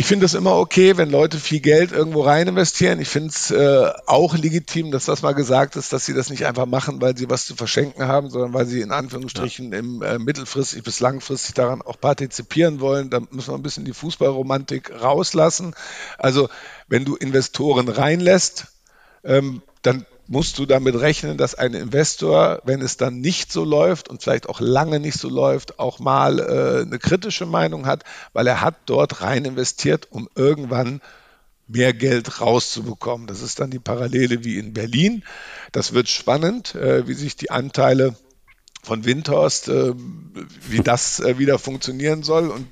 [0.00, 3.00] ich finde es immer okay, wenn Leute viel Geld irgendwo rein investieren.
[3.00, 6.46] Ich finde es äh, auch legitim, dass das mal gesagt ist, dass sie das nicht
[6.46, 9.78] einfach machen, weil sie was zu verschenken haben, sondern weil sie in Anführungsstrichen ja.
[9.80, 13.10] im äh, mittelfristig bis langfristig daran auch partizipieren wollen.
[13.10, 15.74] Da müssen wir ein bisschen die Fußballromantik rauslassen.
[16.16, 16.48] Also
[16.86, 18.68] wenn du Investoren reinlässt,
[19.24, 24.08] ähm, dann musst du damit rechnen, dass ein Investor, wenn es dann nicht so läuft
[24.08, 28.04] und vielleicht auch lange nicht so läuft, auch mal äh, eine kritische Meinung hat,
[28.34, 31.00] weil er hat dort rein investiert, um irgendwann
[31.66, 33.26] mehr Geld rauszubekommen.
[33.26, 35.24] Das ist dann die Parallele wie in Berlin.
[35.72, 38.14] Das wird spannend, äh, wie sich die Anteile
[38.82, 39.94] von Windhorst, äh,
[40.68, 42.68] wie das äh, wieder funktionieren soll und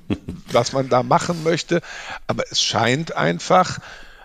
[0.51, 1.81] was man da machen möchte.
[2.27, 3.79] Aber es scheint einfach,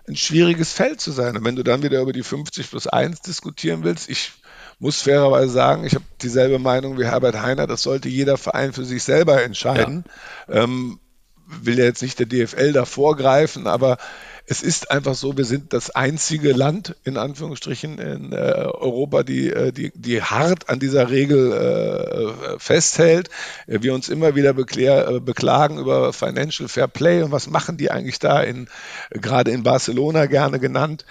[0.09, 1.37] ein schwieriges Feld zu sein.
[1.37, 4.33] Und wenn du dann wieder über die 50 plus 1 diskutieren willst, ich
[4.79, 8.85] muss fairerweise sagen, ich habe dieselbe Meinung wie Herbert Heiner, das sollte jeder Verein für
[8.85, 10.05] sich selber entscheiden.
[10.49, 10.65] Ja.
[10.65, 10.99] Ähm,
[11.47, 13.99] will ja jetzt nicht der DFL da vorgreifen, aber
[14.47, 19.51] es ist einfach so, wir sind das einzige Land, in Anführungsstrichen, in äh, Europa, die,
[19.51, 23.31] äh, die, die hart an dieser Regel äh, festhält.
[23.67, 27.91] Wir uns immer wieder beklär, äh, beklagen über Financial Fair Play und was machen die
[27.91, 28.69] eigentlich da in,
[29.11, 31.05] gerade in Barcelona gerne genannt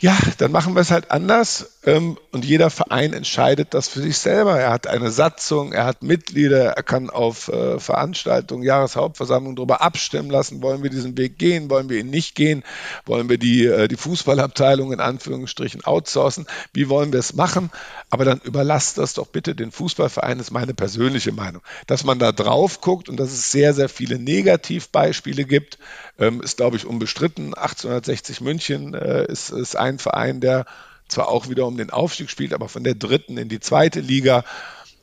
[0.00, 4.60] ja, dann machen wir es halt anders und jeder Verein entscheidet das für sich selber.
[4.60, 10.28] Er hat eine Satzung, er hat Mitglieder, er kann auf äh, Veranstaltungen, Jahreshauptversammlungen darüber abstimmen
[10.28, 12.64] lassen, wollen wir diesen Weg gehen, wollen wir ihn nicht gehen,
[13.06, 17.70] wollen wir die, äh, die Fußballabteilung in Anführungsstrichen outsourcen, wie wollen wir es machen,
[18.10, 21.62] aber dann überlasst das doch bitte den Fußballverein, ist meine persönliche Meinung.
[21.86, 25.78] Dass man da drauf guckt und dass es sehr, sehr viele Negativbeispiele gibt,
[26.18, 27.54] ähm, ist, glaube ich, unbestritten.
[27.54, 30.66] 1860 München äh, ist, ist ein Verein, der
[31.10, 34.44] zwar auch wieder um den Aufstieg spielt, aber von der dritten in die zweite Liga.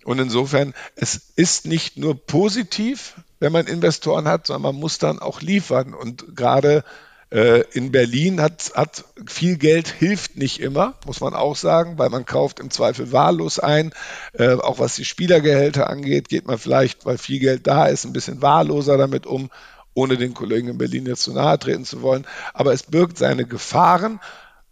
[0.03, 5.19] Und insofern, es ist nicht nur positiv, wenn man Investoren hat, sondern man muss dann
[5.19, 5.93] auch liefern.
[5.93, 6.83] Und gerade
[7.29, 12.09] äh, in Berlin hat, hat viel Geld hilft nicht immer, muss man auch sagen, weil
[12.09, 13.91] man kauft im Zweifel wahllos ein.
[14.33, 18.13] Äh, auch was die Spielergehälter angeht, geht man vielleicht, weil viel Geld da ist, ein
[18.13, 19.49] bisschen wahlloser damit um
[19.93, 22.25] ohne den Kollegen in Berlin jetzt zu nahe treten zu wollen.
[22.53, 24.19] Aber es birgt seine Gefahren,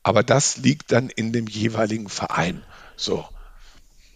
[0.05, 2.61] aber das liegt dann in dem jeweiligen Verein.
[2.95, 3.25] So.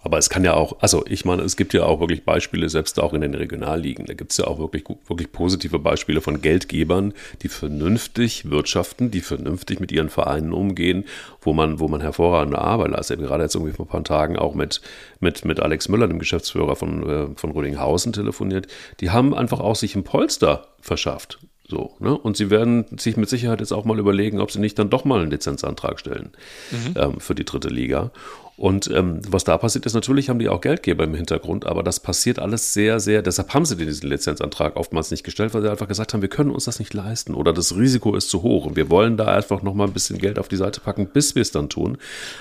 [0.03, 2.99] Aber es kann ja auch, also ich meine, es gibt ja auch wirklich Beispiele, selbst
[2.99, 4.05] auch in den Regionalligen.
[4.05, 9.21] Da gibt es ja auch wirklich, wirklich positive Beispiele von Geldgebern, die vernünftig wirtschaften, die
[9.21, 11.05] vernünftig mit ihren Vereinen umgehen,
[11.41, 13.19] wo man, wo man hervorragende Arbeit leistet.
[13.19, 14.81] Gerade jetzt irgendwie vor ein paar Tagen auch mit,
[15.19, 18.67] mit, mit Alex Müller, dem Geschäftsführer von, äh, von Rödinghausen, telefoniert.
[18.99, 21.39] Die haben einfach auch sich ein Polster verschafft.
[21.69, 22.17] So, ne?
[22.17, 25.05] Und sie werden sich mit Sicherheit jetzt auch mal überlegen, ob sie nicht dann doch
[25.05, 26.31] mal einen Lizenzantrag stellen
[26.71, 26.93] mhm.
[26.95, 28.11] ähm, für die dritte Liga.
[28.57, 32.01] Und ähm, was da passiert ist, natürlich haben die auch Geldgeber im Hintergrund, aber das
[32.01, 35.87] passiert alles sehr, sehr, deshalb haben sie diesen Lizenzantrag oftmals nicht gestellt, weil sie einfach
[35.87, 38.75] gesagt haben, wir können uns das nicht leisten oder das Risiko ist zu hoch und
[38.75, 41.51] wir wollen da einfach nochmal ein bisschen Geld auf die Seite packen, bis wir es
[41.51, 41.99] dann tun.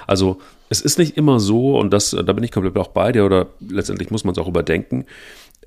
[0.09, 3.25] Also es ist nicht immer so und das, da bin ich komplett auch bei dir
[3.25, 5.05] oder letztendlich muss man es auch überdenken,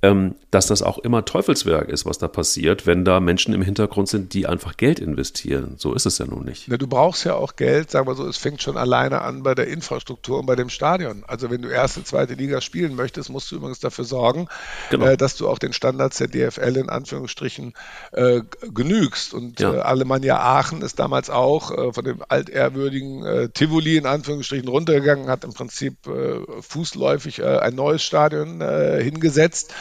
[0.02, 4.34] dass das auch immer Teufelswerk ist, was da passiert, wenn da Menschen im Hintergrund sind,
[4.34, 5.76] die einfach Geld investieren.
[5.78, 6.68] So ist es ja nun nicht.
[6.68, 9.54] Ja, du brauchst ja auch Geld, sagen wir so, es fängt schon alleine an bei
[9.54, 11.24] der Infrastruktur und bei dem Stadion.
[11.28, 14.48] Also wenn du erste, zweite Liga spielen möchtest, musst du übrigens dafür sorgen,
[14.90, 15.06] genau.
[15.06, 17.74] äh, dass du auch den Standards der DFL in Anführungsstrichen
[18.12, 18.42] äh,
[18.74, 19.36] genügst.
[19.36, 19.74] Und ja.
[19.74, 25.28] äh, Alemannia Aachen ist damals auch äh, von dem altehrwürdigen äh, Tivoli in Anführungsstrichen runtergegangen,
[25.28, 29.74] hat im Prinzip äh, fußläufig ein neues Stadion hingesetzt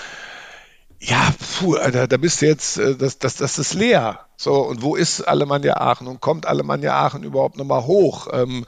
[1.01, 4.27] ja, puh, Alter, da bist du jetzt, äh, das, das, das ist leer.
[4.37, 8.29] So, und wo ist Alemannia Aachen und kommt Alemannia Aachen überhaupt nochmal hoch?
[8.33, 8.67] Ähm,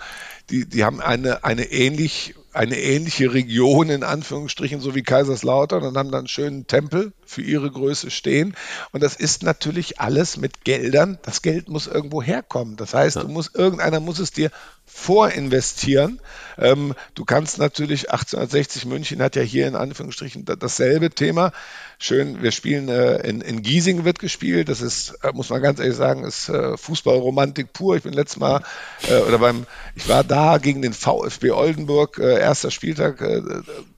[0.50, 5.96] die, die haben eine, eine ähnlich, eine ähnliche Region in Anführungsstrichen, so wie Kaiserslautern und
[5.96, 8.54] haben dann einen schönen Tempel für ihre Größe stehen.
[8.92, 11.18] Und das ist natürlich alles mit Geldern.
[11.22, 12.76] Das Geld muss irgendwo herkommen.
[12.76, 13.22] Das heißt, ja.
[13.22, 14.50] du musst, irgendeiner muss es dir
[14.84, 16.20] vorinvestieren.
[16.58, 21.52] Ähm, du kannst natürlich, 1860 München hat ja hier in Anführungsstrichen dasselbe Thema.
[21.98, 24.68] Schön, wir spielen äh, in, in Giesing wird gespielt.
[24.68, 27.96] Das ist, äh, muss man ganz ehrlich sagen, ist äh, Fußballromantik pur.
[27.96, 28.62] Ich bin letztes Mal
[29.08, 33.40] äh, oder beim, ich war da gegen den VfB Oldenburg, äh, erster Spieltag, äh,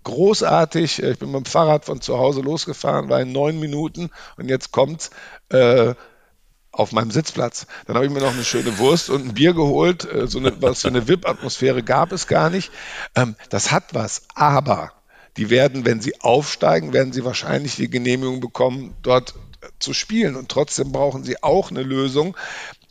[0.05, 1.03] großartig.
[1.03, 4.71] Ich bin mit dem Fahrrad von zu Hause losgefahren, war in neun Minuten und jetzt
[4.71, 5.11] kommt's.
[5.49, 5.95] Äh,
[6.77, 7.67] auf meinem Sitzplatz.
[7.87, 10.11] Dann habe ich mir noch eine schöne Wurst und ein Bier geholt.
[10.11, 12.71] Äh, so eine, was für eine VIP-Atmosphäre gab es gar nicht.
[13.15, 14.23] Ähm, das hat was.
[14.35, 14.93] Aber
[15.37, 19.35] die werden, wenn sie aufsteigen, werden sie wahrscheinlich die Genehmigung bekommen, dort
[19.79, 20.37] zu spielen.
[20.37, 22.37] Und trotzdem brauchen sie auch eine Lösung,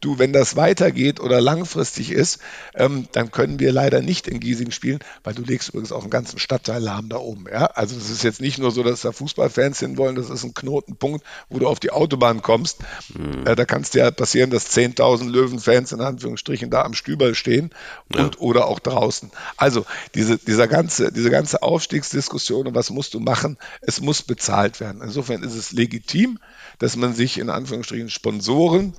[0.03, 2.39] du, wenn das weitergeht oder langfristig ist,
[2.75, 6.09] ähm, dann können wir leider nicht in Giesing spielen, weil du legst übrigens auch einen
[6.09, 7.45] ganzen Stadtteil lahm da oben.
[7.51, 7.65] Ja?
[7.65, 11.25] Also es ist jetzt nicht nur so, dass da Fußballfans hinwollen, das ist ein Knotenpunkt,
[11.49, 12.79] wo du auf die Autobahn kommst.
[13.13, 13.45] Mhm.
[13.45, 17.35] Äh, da kann es dir halt passieren, dass 10.000 Löwenfans in Anführungsstrichen da am Stüberl
[17.35, 17.71] stehen
[18.09, 18.41] und ja.
[18.41, 19.31] oder auch draußen.
[19.57, 19.85] Also
[20.15, 25.01] diese, dieser ganze, diese ganze Aufstiegsdiskussion und was musst du machen, es muss bezahlt werden.
[25.01, 26.39] Insofern ist es legitim,
[26.79, 28.93] dass man sich in Anführungsstrichen Sponsoren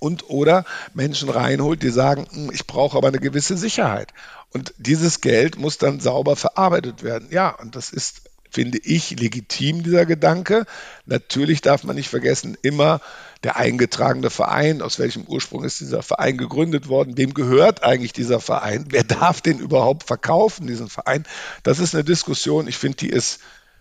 [0.00, 4.12] und oder Menschen reinholt, die sagen, hm, ich brauche aber eine gewisse Sicherheit.
[4.52, 7.28] Und dieses Geld muss dann sauber verarbeitet werden.
[7.30, 10.66] Ja, und das ist, finde ich, legitim, dieser Gedanke.
[11.04, 13.00] Natürlich darf man nicht vergessen, immer
[13.42, 18.40] der eingetragene Verein, aus welchem Ursprung ist dieser Verein gegründet worden, wem gehört eigentlich dieser
[18.40, 21.24] Verein, wer darf den überhaupt verkaufen, diesen Verein.
[21.62, 23.40] Das ist eine Diskussion, ich finde, die ist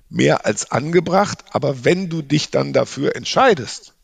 [0.09, 3.94] mehr als angebracht, aber wenn du dich dann dafür entscheidest,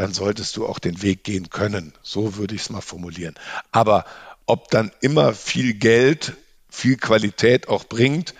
[0.00, 1.92] dann solltest du auch den Weg gehen können.
[2.02, 3.34] So würde ich es mal formulieren.
[3.70, 4.06] Aber
[4.46, 6.38] ob dann immer viel Geld,
[6.70, 8.32] viel Qualität auch bringt,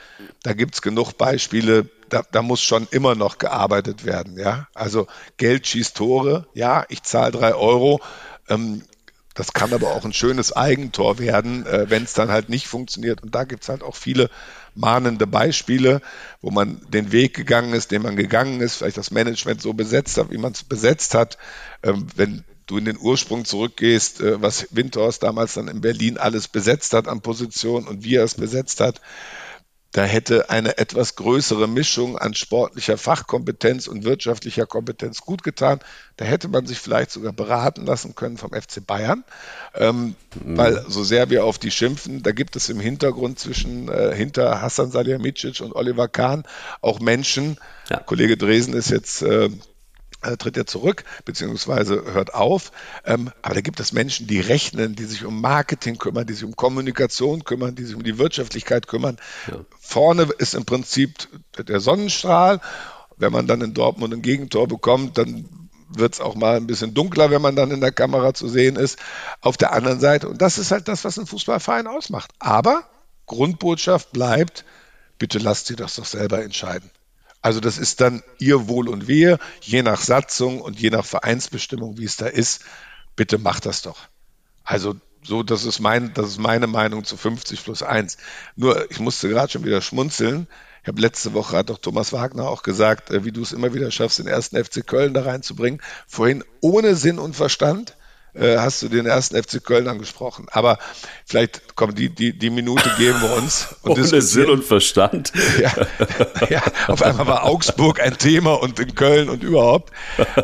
[0.43, 4.39] da gibt es genug Beispiele, da, da, muss schon immer noch gearbeitet werden.
[4.39, 4.69] Ja?
[4.73, 5.07] Also
[5.37, 8.01] Geld schießt Tore, ja, ich zahle drei Euro.
[8.49, 8.83] Ähm,
[9.35, 13.23] das kann aber auch ein schönes Eigentor werden, äh, wenn es dann halt nicht funktioniert.
[13.23, 14.29] Und da gibt es halt auch viele
[14.75, 16.01] mahnende Beispiele,
[16.41, 20.17] wo man den Weg gegangen ist, den man gegangen ist, vielleicht das Management so besetzt
[20.19, 21.39] hat, wie man es besetzt hat.
[21.83, 26.49] Ähm, wenn du in den Ursprung zurückgehst, äh, was Windhorst damals dann in Berlin alles
[26.49, 29.01] besetzt hat an Positionen und wie er es besetzt hat,
[29.93, 35.81] da hätte eine etwas größere Mischung an sportlicher Fachkompetenz und wirtschaftlicher Kompetenz gut getan.
[36.17, 39.25] Da hätte man sich vielleicht sogar beraten lassen können vom FC Bayern,
[39.75, 40.15] ähm,
[40.45, 40.57] mhm.
[40.57, 44.63] weil so sehr wir auf die schimpfen, da gibt es im Hintergrund zwischen äh, hinter
[44.63, 46.45] Hassan Salihamidzic und Oliver Kahn
[46.81, 47.59] auch Menschen.
[47.89, 47.99] Ja.
[47.99, 49.51] Kollege Dresen ist jetzt äh,
[50.21, 52.73] tritt er zurück, beziehungsweise hört auf.
[53.05, 56.45] Ähm, aber da gibt es Menschen, die rechnen, die sich um Marketing kümmern, die sich
[56.45, 59.19] um Kommunikation kümmern, die sich um die Wirtschaftlichkeit kümmern.
[59.49, 59.61] Ja.
[59.81, 62.61] Vorne ist im Prinzip der Sonnenstrahl.
[63.17, 65.49] Wenn man dann in Dortmund ein Gegentor bekommt, dann
[65.91, 68.77] wird es auch mal ein bisschen dunkler, wenn man dann in der Kamera zu sehen
[68.77, 68.99] ist.
[69.41, 72.31] Auf der anderen Seite, und das ist halt das, was ein Fußballverein ausmacht.
[72.39, 72.85] Aber
[73.27, 74.65] Grundbotschaft bleibt,
[75.19, 76.91] bitte lasst sie das doch selber entscheiden.
[77.43, 81.99] Also das ist dann ihr Wohl und Wehe, je nach Satzung und je nach Vereinsbestimmung,
[81.99, 82.63] wie es da ist.
[83.17, 84.09] Bitte macht das doch.
[84.65, 88.17] Also so, das ist, mein, das ist meine Meinung zu 50 plus 1.
[88.57, 90.47] Nur, ich musste gerade schon wieder schmunzeln.
[90.83, 93.75] Ich habe letzte Woche, hat doch Thomas Wagner auch gesagt, äh, wie du es immer
[93.75, 95.83] wieder schaffst, den ersten FC Köln da reinzubringen.
[96.07, 97.97] Vorhin ohne Sinn und Verstand
[98.35, 100.47] äh, hast du den ersten FC Köln angesprochen.
[100.51, 100.79] Aber
[101.25, 103.75] vielleicht kommen die, die, die Minute geben wir uns.
[103.83, 105.33] Und Ohne Sinn und Verstand.
[105.61, 105.73] Ja,
[106.49, 109.93] ja, auf einmal war Augsburg ein Thema und in Köln und überhaupt.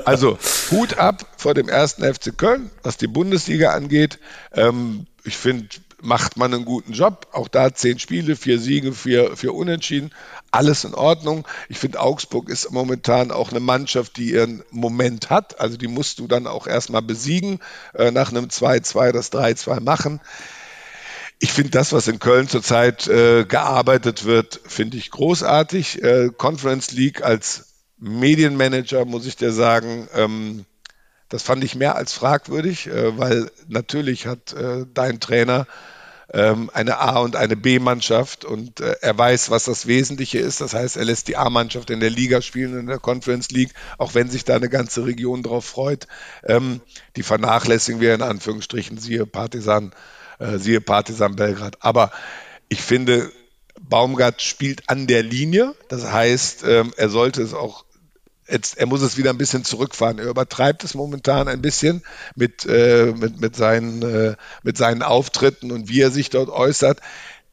[0.05, 0.39] Also
[0.71, 4.19] Hut ab vor dem ersten FC Köln, was die Bundesliga angeht.
[4.53, 5.69] Ähm, ich finde,
[6.03, 7.27] macht man einen guten Job.
[7.33, 10.13] Auch da zehn Spiele, vier Siege, vier, vier Unentschieden.
[10.57, 11.47] Alles in Ordnung.
[11.69, 15.61] Ich finde, Augsburg ist momentan auch eine Mannschaft, die ihren Moment hat.
[15.61, 17.61] Also die musst du dann auch erstmal besiegen,
[17.95, 20.21] äh, nach einem 2-2 das 3-2 machen.
[21.39, 26.03] Ich finde das, was in Köln zurzeit äh, gearbeitet wird, finde ich großartig.
[26.03, 27.67] Äh, Conference League als
[27.99, 30.65] Medienmanager, muss ich dir sagen, ähm,
[31.29, 35.67] das fand ich mehr als fragwürdig, äh, weil natürlich hat äh, dein Trainer
[36.33, 40.61] ähm, eine A- und eine B-Mannschaft und äh, er weiß, was das Wesentliche ist.
[40.61, 44.15] Das heißt, er lässt die A-Mannschaft in der Liga spielen, in der Conference League, auch
[44.15, 46.07] wenn sich da eine ganze Region drauf freut.
[46.45, 46.81] Ähm,
[47.17, 49.93] die vernachlässigen wir in Anführungsstrichen, siehe Partisan,
[50.39, 51.79] siehe Partisan Belgrad.
[51.81, 52.11] Aber
[52.69, 53.33] ich finde,
[53.81, 55.75] Baumgart spielt an der Linie.
[55.89, 57.86] Das heißt, ähm, er sollte es auch
[58.49, 60.19] Jetzt, er muss es wieder ein bisschen zurückfahren.
[60.19, 62.03] Er übertreibt es momentan ein bisschen
[62.35, 67.01] mit, äh, mit, mit, seinen, äh, mit seinen Auftritten und wie er sich dort äußert.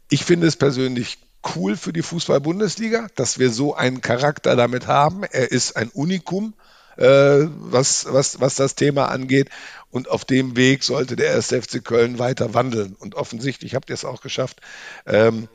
[0.10, 1.18] Ich finde es persönlich
[1.56, 5.24] cool für die Fußball-Bundesliga, dass wir so einen Charakter damit haben.
[5.24, 6.54] Er ist ein Unikum,
[6.98, 9.50] äh, was, was, was das Thema angeht.
[9.90, 11.48] Und auf dem Weg sollte der 1.
[11.48, 12.96] FC Köln weiter wandeln.
[12.98, 14.62] Und offensichtlich habt ihr es auch geschafft,
[15.06, 15.48] ähm,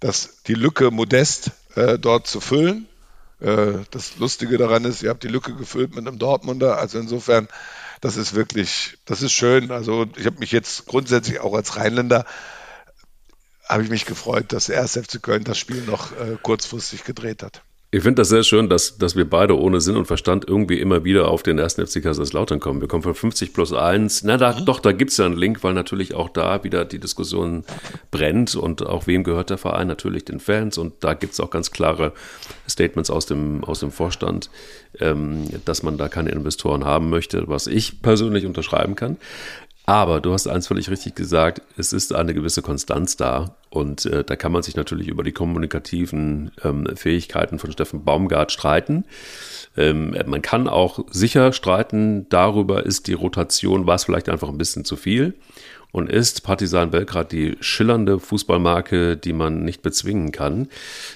[0.00, 2.88] dass die Lücke modest äh, dort zu füllen.
[3.40, 6.78] Äh, das Lustige daran ist, ihr habt die Lücke gefüllt mit einem Dortmunder.
[6.78, 7.48] Also insofern,
[8.00, 9.70] das ist wirklich, das ist schön.
[9.70, 12.24] Also ich habe mich jetzt grundsätzlich auch als Rheinländer
[13.68, 14.92] habe ich mich gefreut, dass der 1.
[14.92, 17.62] FC Köln das Spiel noch äh, kurzfristig gedreht hat.
[17.92, 21.04] Ich finde das sehr schön, dass, dass wir beide ohne Sinn und Verstand irgendwie immer
[21.04, 22.80] wieder auf den ersten FC Kaiserslautern kommen.
[22.80, 24.24] Wir kommen von 50 plus 1.
[24.24, 24.64] Na, da, mhm.
[24.64, 27.64] doch, da gibt's ja einen Link, weil natürlich auch da wieder die Diskussion
[28.10, 29.86] brennt und auch wem gehört der Verein?
[29.86, 32.12] Natürlich den Fans und da gibt's auch ganz klare
[32.68, 34.50] Statements aus dem, aus dem Vorstand,
[34.98, 39.16] ähm, dass man da keine Investoren haben möchte, was ich persönlich unterschreiben kann.
[39.88, 44.24] Aber du hast eins völlig richtig gesagt, es ist eine gewisse Konstanz da und äh,
[44.24, 49.04] da kann man sich natürlich über die kommunikativen ähm, Fähigkeiten von Steffen Baumgart streiten.
[49.76, 54.58] Ähm, man kann auch sicher streiten darüber, ist die Rotation, war es vielleicht einfach ein
[54.58, 55.34] bisschen zu viel
[55.92, 60.68] und ist Partisan Belgrad die schillernde Fußballmarke, die man nicht bezwingen kann.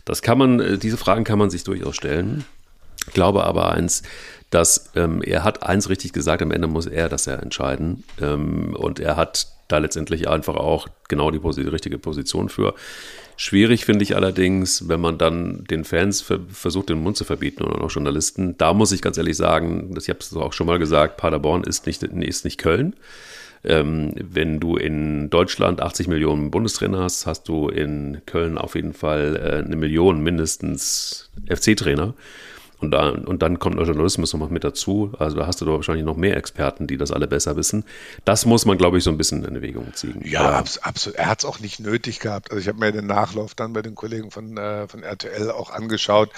[0.04, 2.44] Das kann man, äh, diese Fragen kann man sich durchaus stellen.
[3.12, 4.02] Glaube aber eins,
[4.50, 8.04] dass ähm, er hat eins richtig gesagt, am Ende muss er das ja entscheiden.
[8.20, 12.74] Ähm, und er hat da letztendlich einfach auch genau die, die richtige Position für.
[13.36, 16.22] Schwierig finde ich allerdings, wenn man dann den Fans
[16.52, 18.58] versucht, den Mund zu verbieten und auch Journalisten.
[18.58, 21.86] Da muss ich ganz ehrlich sagen, ich habe es auch schon mal gesagt, Paderborn ist
[21.86, 22.96] nicht, ist nicht Köln.
[23.62, 28.94] Ähm, wenn du in Deutschland 80 Millionen Bundestrainer hast, hast du in Köln auf jeden
[28.94, 32.14] Fall äh, eine Million mindestens FC-Trainer.
[32.80, 35.12] Und, da, und dann kommt der Journalismus noch mit dazu.
[35.18, 37.84] Also da hast du doch wahrscheinlich noch mehr Experten, die das alle besser wissen.
[38.24, 40.20] Das muss man, glaube ich, so ein bisschen in Erwägung ziehen.
[40.24, 41.18] Ja, abs absolut.
[41.18, 42.50] Er hat es auch nicht nötig gehabt.
[42.50, 45.70] Also ich habe mir den Nachlauf dann bei den Kollegen von, äh, von RTL auch
[45.70, 46.30] angeschaut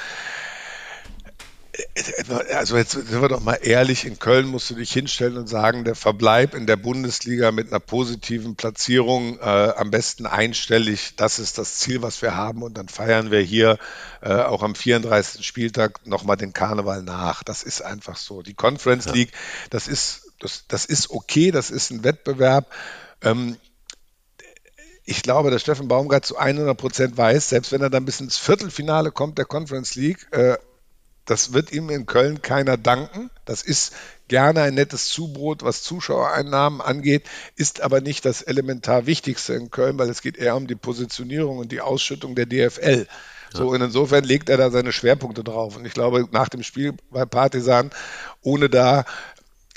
[2.54, 5.84] also jetzt sind wir doch mal ehrlich, in Köln musst du dich hinstellen und sagen,
[5.84, 11.56] der Verbleib in der Bundesliga mit einer positiven Platzierung, äh, am besten einstellig, das ist
[11.56, 13.78] das Ziel, was wir haben und dann feiern wir hier
[14.20, 15.46] äh, auch am 34.
[15.46, 17.42] Spieltag nochmal den Karneval nach.
[17.42, 18.42] Das ist einfach so.
[18.42, 19.12] Die Conference ja.
[19.12, 19.32] League,
[19.70, 22.70] das ist, das, das ist okay, das ist ein Wettbewerb.
[23.22, 23.56] Ähm,
[25.04, 28.36] ich glaube, dass Steffen Baumgart zu 100 Prozent weiß, selbst wenn er dann bis ins
[28.36, 30.58] Viertelfinale kommt der Conference League, äh,
[31.24, 33.30] das wird ihm in Köln keiner danken.
[33.44, 33.92] Das ist
[34.28, 39.98] gerne ein nettes Zubrot, was Zuschauereinnahmen angeht, ist aber nicht das elementar Wichtigste in Köln,
[39.98, 43.06] weil es geht eher um die Positionierung und die Ausschüttung der DFL.
[43.52, 45.76] So, und insofern legt er da seine Schwerpunkte drauf.
[45.76, 47.90] Und ich glaube, nach dem Spiel bei Partisan,
[48.40, 49.04] ohne da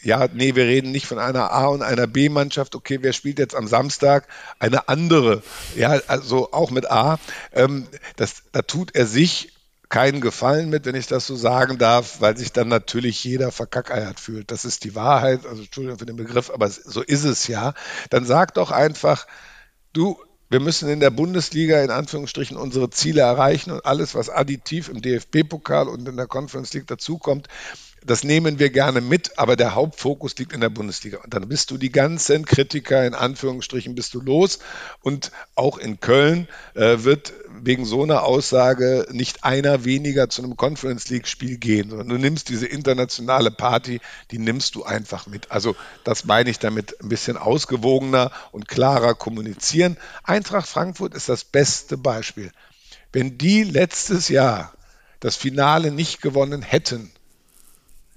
[0.02, 2.76] ja, nee, wir reden nicht von einer A- und einer B-Mannschaft.
[2.76, 4.28] Okay, wer spielt jetzt am Samstag?
[4.60, 5.42] Eine andere,
[5.76, 7.20] ja, also auch mit A.
[7.52, 9.55] Ähm, das, da tut er sich
[9.96, 14.20] keinen Gefallen mit, wenn ich das so sagen darf, weil sich dann natürlich jeder verkackeiert
[14.20, 14.52] fühlt.
[14.52, 17.74] Das ist die Wahrheit, also Entschuldigung für den Begriff, aber so ist es ja.
[18.10, 19.26] Dann sag doch einfach,
[19.94, 20.18] du,
[20.50, 25.02] wir müssen in der Bundesliga in Anführungsstrichen unsere Ziele erreichen und alles, was additiv im
[25.02, 27.48] DFB-Pokal und in der Conference League dazukommt,
[28.06, 31.18] das nehmen wir gerne mit, aber der Hauptfokus liegt in der Bundesliga.
[31.24, 34.60] Und dann bist du die ganzen Kritiker in Anführungsstrichen bist du los.
[35.02, 40.56] Und auch in Köln äh, wird wegen so einer Aussage nicht einer weniger zu einem
[40.56, 44.02] Conference League Spiel gehen, sondern du nimmst diese internationale Party,
[44.32, 45.52] die nimmst du einfach mit.
[45.52, 49.98] Also das meine ich damit ein bisschen ausgewogener und klarer kommunizieren.
[50.24, 52.52] Eintracht Frankfurt ist das beste Beispiel.
[53.12, 54.74] Wenn die letztes Jahr
[55.22, 57.12] das Finale nicht gewonnen hätten,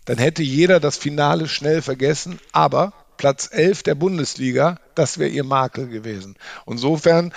[0.08, 5.44] dann hätte jeder das Finale schnell vergessen, aber Platz 11 der Bundesliga, das wäre ihr
[5.44, 6.36] Makel gewesen.
[6.66, 7.34] Insofern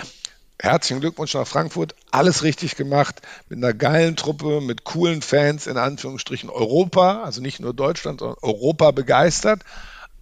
[0.57, 5.75] herzlichen Glückwunsch nach Frankfurt, alles richtig gemacht, mit einer geilen Truppe, mit coolen Fans, in
[5.75, 9.63] Anführungsstrichen Europa, also nicht nur Deutschland, sondern Europa begeistert.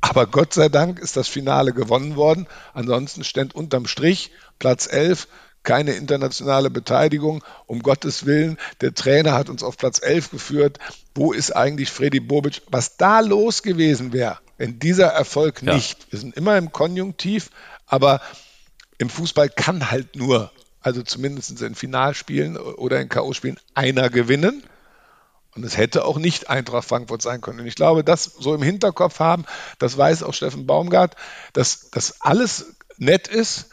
[0.01, 2.47] Aber Gott sei Dank ist das Finale gewonnen worden.
[2.73, 5.27] Ansonsten stand unterm Strich Platz 11
[5.63, 7.43] keine internationale Beteiligung.
[7.67, 10.79] Um Gottes Willen, der Trainer hat uns auf Platz 11 geführt.
[11.15, 12.61] Wo ist eigentlich Freddy Bobic?
[12.69, 15.73] Was da los gewesen wäre, wenn dieser Erfolg ja.
[15.73, 17.49] nicht, wir sind immer im Konjunktiv,
[17.85, 18.21] aber
[18.97, 20.51] im Fußball kann halt nur,
[20.81, 24.63] also zumindest in Finalspielen oder in K.O.-Spielen, einer gewinnen.
[25.55, 27.61] Und es hätte auch nicht Eintracht Frankfurt sein können.
[27.61, 29.45] Und ich glaube, das so im Hinterkopf haben,
[29.79, 31.15] das weiß auch Steffen Baumgart,
[31.53, 33.69] dass das alles nett ist,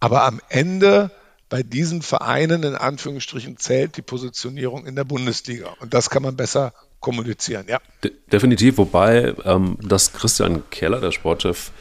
[0.00, 1.10] aber am Ende
[1.50, 5.74] bei diesen Vereinen in Anführungsstrichen zählt die Positionierung in der Bundesliga.
[5.80, 7.78] Und das kann man besser kommunizieren, ja.
[8.04, 11.72] De definitiv, wobei ähm, das Christian Keller, der Sportchef,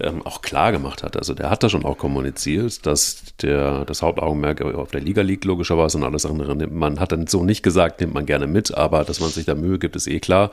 [0.00, 1.16] ähm, auch klar gemacht hat.
[1.16, 5.44] Also der hat da schon auch kommuniziert, dass der, das Hauptaugenmerk auf der Liga liegt,
[5.44, 8.74] logischerweise, und alles andere nimmt man, hat dann so nicht gesagt, nimmt man gerne mit,
[8.74, 10.50] aber dass man sich da Mühe gibt, ist eh klar.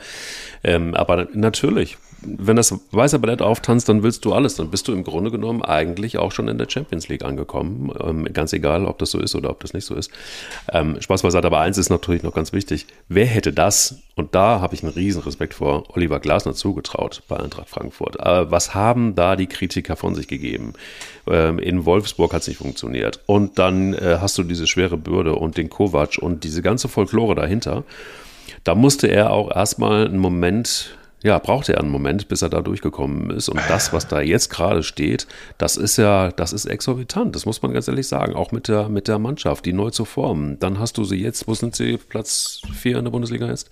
[0.63, 4.55] Ähm, aber natürlich, wenn das weiße Ballett auftanzt, dann willst du alles.
[4.55, 7.91] Dann bist du im Grunde genommen eigentlich auch schon in der Champions League angekommen.
[7.99, 10.11] Ähm, ganz egal, ob das so ist oder ob das nicht so ist.
[10.71, 12.85] Ähm, Spaß beiseite, aber eins ist natürlich noch ganz wichtig.
[13.09, 17.37] Wer hätte das, und da habe ich einen riesen Respekt vor Oliver Glasner zugetraut bei
[17.37, 18.19] Eintracht Frankfurt.
[18.19, 20.73] Äh, was haben da die Kritiker von sich gegeben?
[21.27, 23.21] Ähm, in Wolfsburg hat es nicht funktioniert.
[23.25, 27.35] Und dann äh, hast du diese schwere Bürde und den Kovac und diese ganze Folklore
[27.35, 27.83] dahinter.
[28.63, 32.61] Da musste er auch erstmal einen Moment ja, brauchte er einen Moment, bis er da
[32.61, 33.49] durchgekommen ist.
[33.49, 37.35] Und das, was da jetzt gerade steht, das ist ja, das ist exorbitant.
[37.35, 38.33] Das muss man ganz ehrlich sagen.
[38.33, 40.59] Auch mit der, mit der Mannschaft, die neu zu formen.
[40.59, 41.97] Dann hast du sie jetzt, wo sind sie?
[41.97, 43.69] Platz 4 in der Bundesliga jetzt?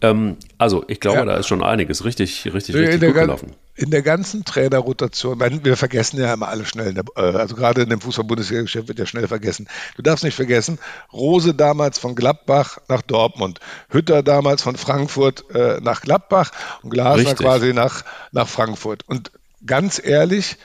[0.00, 1.24] Ähm, also, ich glaube, ja.
[1.24, 6.18] da ist schon einiges richtig, richtig, richtig gut gelaufen in der ganzen Trainerrotation, wir vergessen
[6.18, 9.68] ja immer alle schnell, der, äh, also gerade in dem Fußball-Bundesliga-Geschäft wird ja schnell vergessen.
[9.96, 10.78] Du darfst nicht vergessen,
[11.12, 13.60] Rose damals von Gladbach nach Dortmund,
[13.90, 16.52] Hütter damals von Frankfurt äh, nach Gladbach
[16.82, 17.38] und Glasner Richtig.
[17.38, 19.04] quasi nach, nach Frankfurt.
[19.06, 19.30] Und
[19.64, 20.56] ganz ehrlich,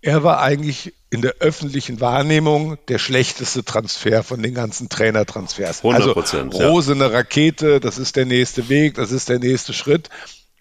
[0.00, 5.82] er war eigentlich in der öffentlichen Wahrnehmung der schlechteste Transfer von den ganzen Trainertransfers.
[5.82, 7.04] 100%, also Rose ja.
[7.04, 10.08] eine Rakete, das ist der nächste Weg, das ist der nächste Schritt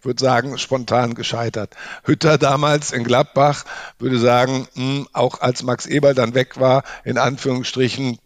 [0.05, 1.75] würde sagen, spontan gescheitert.
[2.03, 3.65] Hütter damals in Gladbach
[3.99, 8.19] würde sagen, mh, hm, auch als Max Eberl dann weg war, in Anführungsstrichen,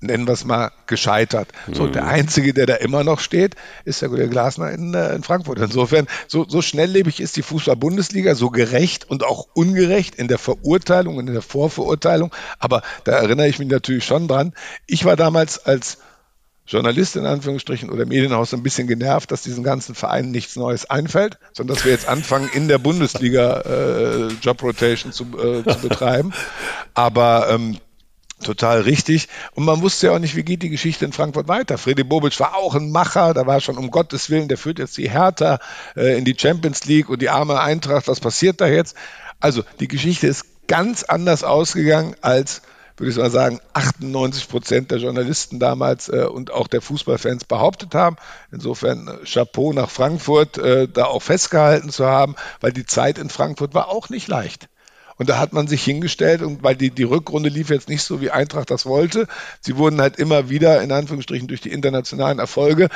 [0.00, 1.48] nennen wir es mal, gescheitert.
[1.66, 1.74] Mhm.
[1.74, 5.22] So, der Einzige, der da immer noch steht, ist der Kollege Glasner in, äh, in
[5.22, 5.58] Frankfurt.
[5.58, 11.16] Insofern, so, so schnelllebig ist die Fußball-Bundesliga, so gerecht und auch ungerecht in der Verurteilung
[11.16, 12.34] und in der Vorverurteilung.
[12.58, 14.52] Aber da erinnere ich mich natürlich schon dran.
[14.86, 15.98] Ich war damals als
[16.66, 21.38] Journalist in Anführungsstrichen oder Medienhaus ein bisschen genervt, dass diesen ganzen Vereinen nichts Neues einfällt,
[21.52, 26.32] sondern dass wir jetzt anfangen, in der Bundesliga äh, Job Rotation zu, äh, zu betreiben.
[26.94, 27.78] Aber ähm,
[28.42, 29.28] total richtig.
[29.54, 31.76] Und man wusste ja auch nicht, wie geht die Geschichte in Frankfurt weiter.
[31.76, 34.96] Freddy Bobic war auch ein Macher, da war schon um Gottes Willen, der führt jetzt
[34.96, 35.58] die Hertha
[35.96, 38.96] äh, in die Champions League und die arme Eintracht, was passiert da jetzt?
[39.40, 42.62] Also die Geschichte ist ganz anders ausgegangen als
[42.96, 47.94] würde ich mal sagen, 98 Prozent der Journalisten damals äh, und auch der Fußballfans behauptet
[47.94, 48.16] haben.
[48.52, 53.30] Insofern äh, Chapeau nach Frankfurt, äh, da auch festgehalten zu haben, weil die Zeit in
[53.30, 54.68] Frankfurt war auch nicht leicht.
[55.16, 58.20] Und da hat man sich hingestellt und weil die, die Rückrunde lief jetzt nicht so,
[58.20, 59.28] wie Eintracht das wollte.
[59.60, 62.88] Sie wurden halt immer wieder, in Anführungsstrichen, durch die internationalen Erfolge,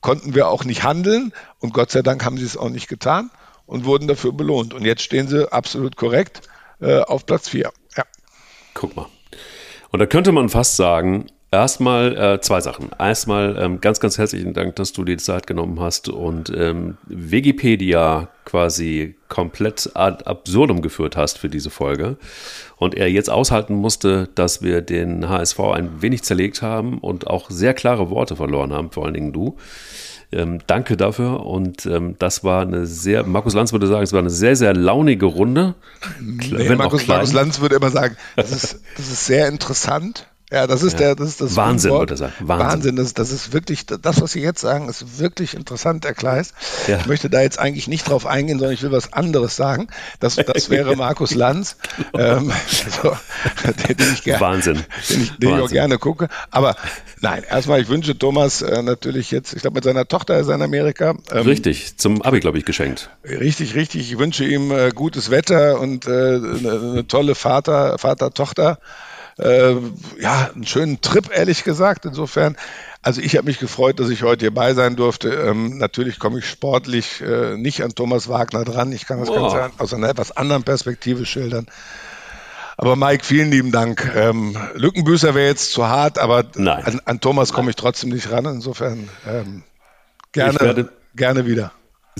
[0.00, 1.32] konnten wir auch nicht handeln.
[1.58, 3.30] Und Gott sei Dank haben sie es auch nicht getan
[3.66, 4.72] und wurden dafür belohnt.
[4.72, 6.42] Und jetzt stehen sie absolut korrekt
[6.80, 7.70] äh, auf Platz 4.
[7.96, 8.04] Ja.
[8.72, 9.06] Guck mal.
[9.90, 12.90] Und da könnte man fast sagen, Erstmal äh, zwei Sachen.
[12.96, 16.96] Erstmal ähm, ganz, ganz herzlichen Dank, dass du dir die Zeit genommen hast und ähm,
[17.06, 22.18] Wikipedia quasi komplett ad absurdum geführt hast für diese Folge.
[22.76, 27.50] Und er jetzt aushalten musste, dass wir den HSV ein wenig zerlegt haben und auch
[27.50, 29.56] sehr klare Worte verloren haben, vor allen Dingen du.
[30.32, 31.44] Ähm, danke dafür.
[31.44, 34.74] Und ähm, das war eine sehr, Markus Lanz würde sagen, es war eine sehr, sehr
[34.74, 35.74] launige Runde.
[36.20, 40.26] Nee, Markus, Markus Lanz würde immer sagen, das ist, das ist sehr interessant.
[40.52, 40.98] Ja, das ist ja.
[40.98, 42.32] der, das ist das Wahnsinn, würde er sagen.
[42.40, 42.66] Wahnsinn.
[42.66, 42.96] Wahnsinn.
[42.96, 46.54] Das, das ist wirklich, das, was Sie jetzt sagen, ist wirklich interessant, Herr Kleis.
[46.88, 46.98] Ja.
[46.98, 49.86] Ich möchte da jetzt eigentlich nicht drauf eingehen, sondern ich will was anderes sagen.
[50.18, 51.76] Das, das wäre Markus Lanz,
[52.14, 52.52] ähm,
[52.84, 53.16] also,
[53.88, 54.84] den, den, ich gerne, Wahnsinn.
[55.08, 56.28] Den ich, den ich auch gerne gucke.
[56.50, 56.74] Aber
[57.20, 60.56] nein, erstmal, ich wünsche Thomas äh, natürlich jetzt, ich glaube, mit seiner Tochter ist er
[60.56, 61.14] in Amerika.
[61.30, 63.10] Ähm, richtig, zum Abi, glaube ich, geschenkt.
[63.24, 64.10] Richtig, richtig.
[64.10, 68.78] Ich wünsche ihm äh, gutes Wetter und äh, eine, eine tolle Vater, Vater-Tochter
[69.40, 69.74] äh,
[70.20, 72.04] ja, einen schönen Trip, ehrlich gesagt.
[72.04, 72.56] Insofern,
[73.02, 75.30] also ich habe mich gefreut, dass ich heute hierbei sein durfte.
[75.30, 78.92] Ähm, natürlich komme ich sportlich äh, nicht an Thomas Wagner dran.
[78.92, 79.54] Ich kann das Boah.
[79.54, 81.66] Ganze aus einer etwas anderen Perspektive schildern.
[82.76, 84.10] Aber Mike, vielen lieben Dank.
[84.14, 88.46] Ähm, Lückenbüßer wäre jetzt zu hart, aber an, an, Thomas komme ich trotzdem nicht ran.
[88.46, 89.64] Insofern ähm,
[90.32, 91.72] gerne, gerne wieder.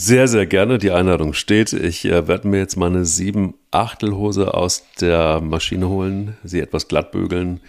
[0.02, 0.78] Sehr, sehr gerne.
[0.78, 1.74] Die Einladung steht.
[1.74, 7.12] Ich äh, werde mir jetzt meine sieben Achtelhose aus der Maschine holen, sie etwas glatt
[7.12, 7.60] bügeln.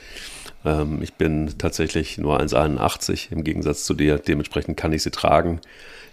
[0.63, 4.17] Ähm, ich bin tatsächlich nur 1,81 im Gegensatz zu dir.
[4.17, 5.59] Dementsprechend kann ich sie tragen.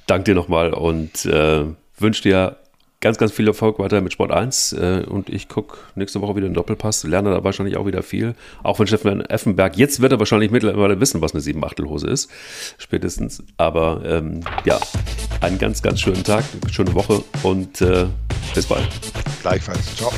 [0.09, 1.67] Danke dir nochmal und äh,
[1.97, 2.57] wünsche dir
[3.01, 6.49] ganz, ganz viel Erfolg weiter mit Sport 1 äh, und ich gucke nächste Woche wieder
[6.49, 8.35] den Doppelpass, lerne da wahrscheinlich auch wieder viel.
[8.63, 9.77] Auch von Steffen Effenberg.
[9.77, 12.31] Jetzt wird er wahrscheinlich mittlerweile wissen, was eine 7-Achtel-Hose ist.
[12.79, 13.43] Spätestens.
[13.57, 14.79] Aber ähm, ja,
[15.41, 18.07] einen ganz, ganz schönen Tag, schöne Woche und äh,
[18.55, 18.89] bis bald.
[19.43, 19.97] Gleichfalls.
[19.97, 20.13] Ciao.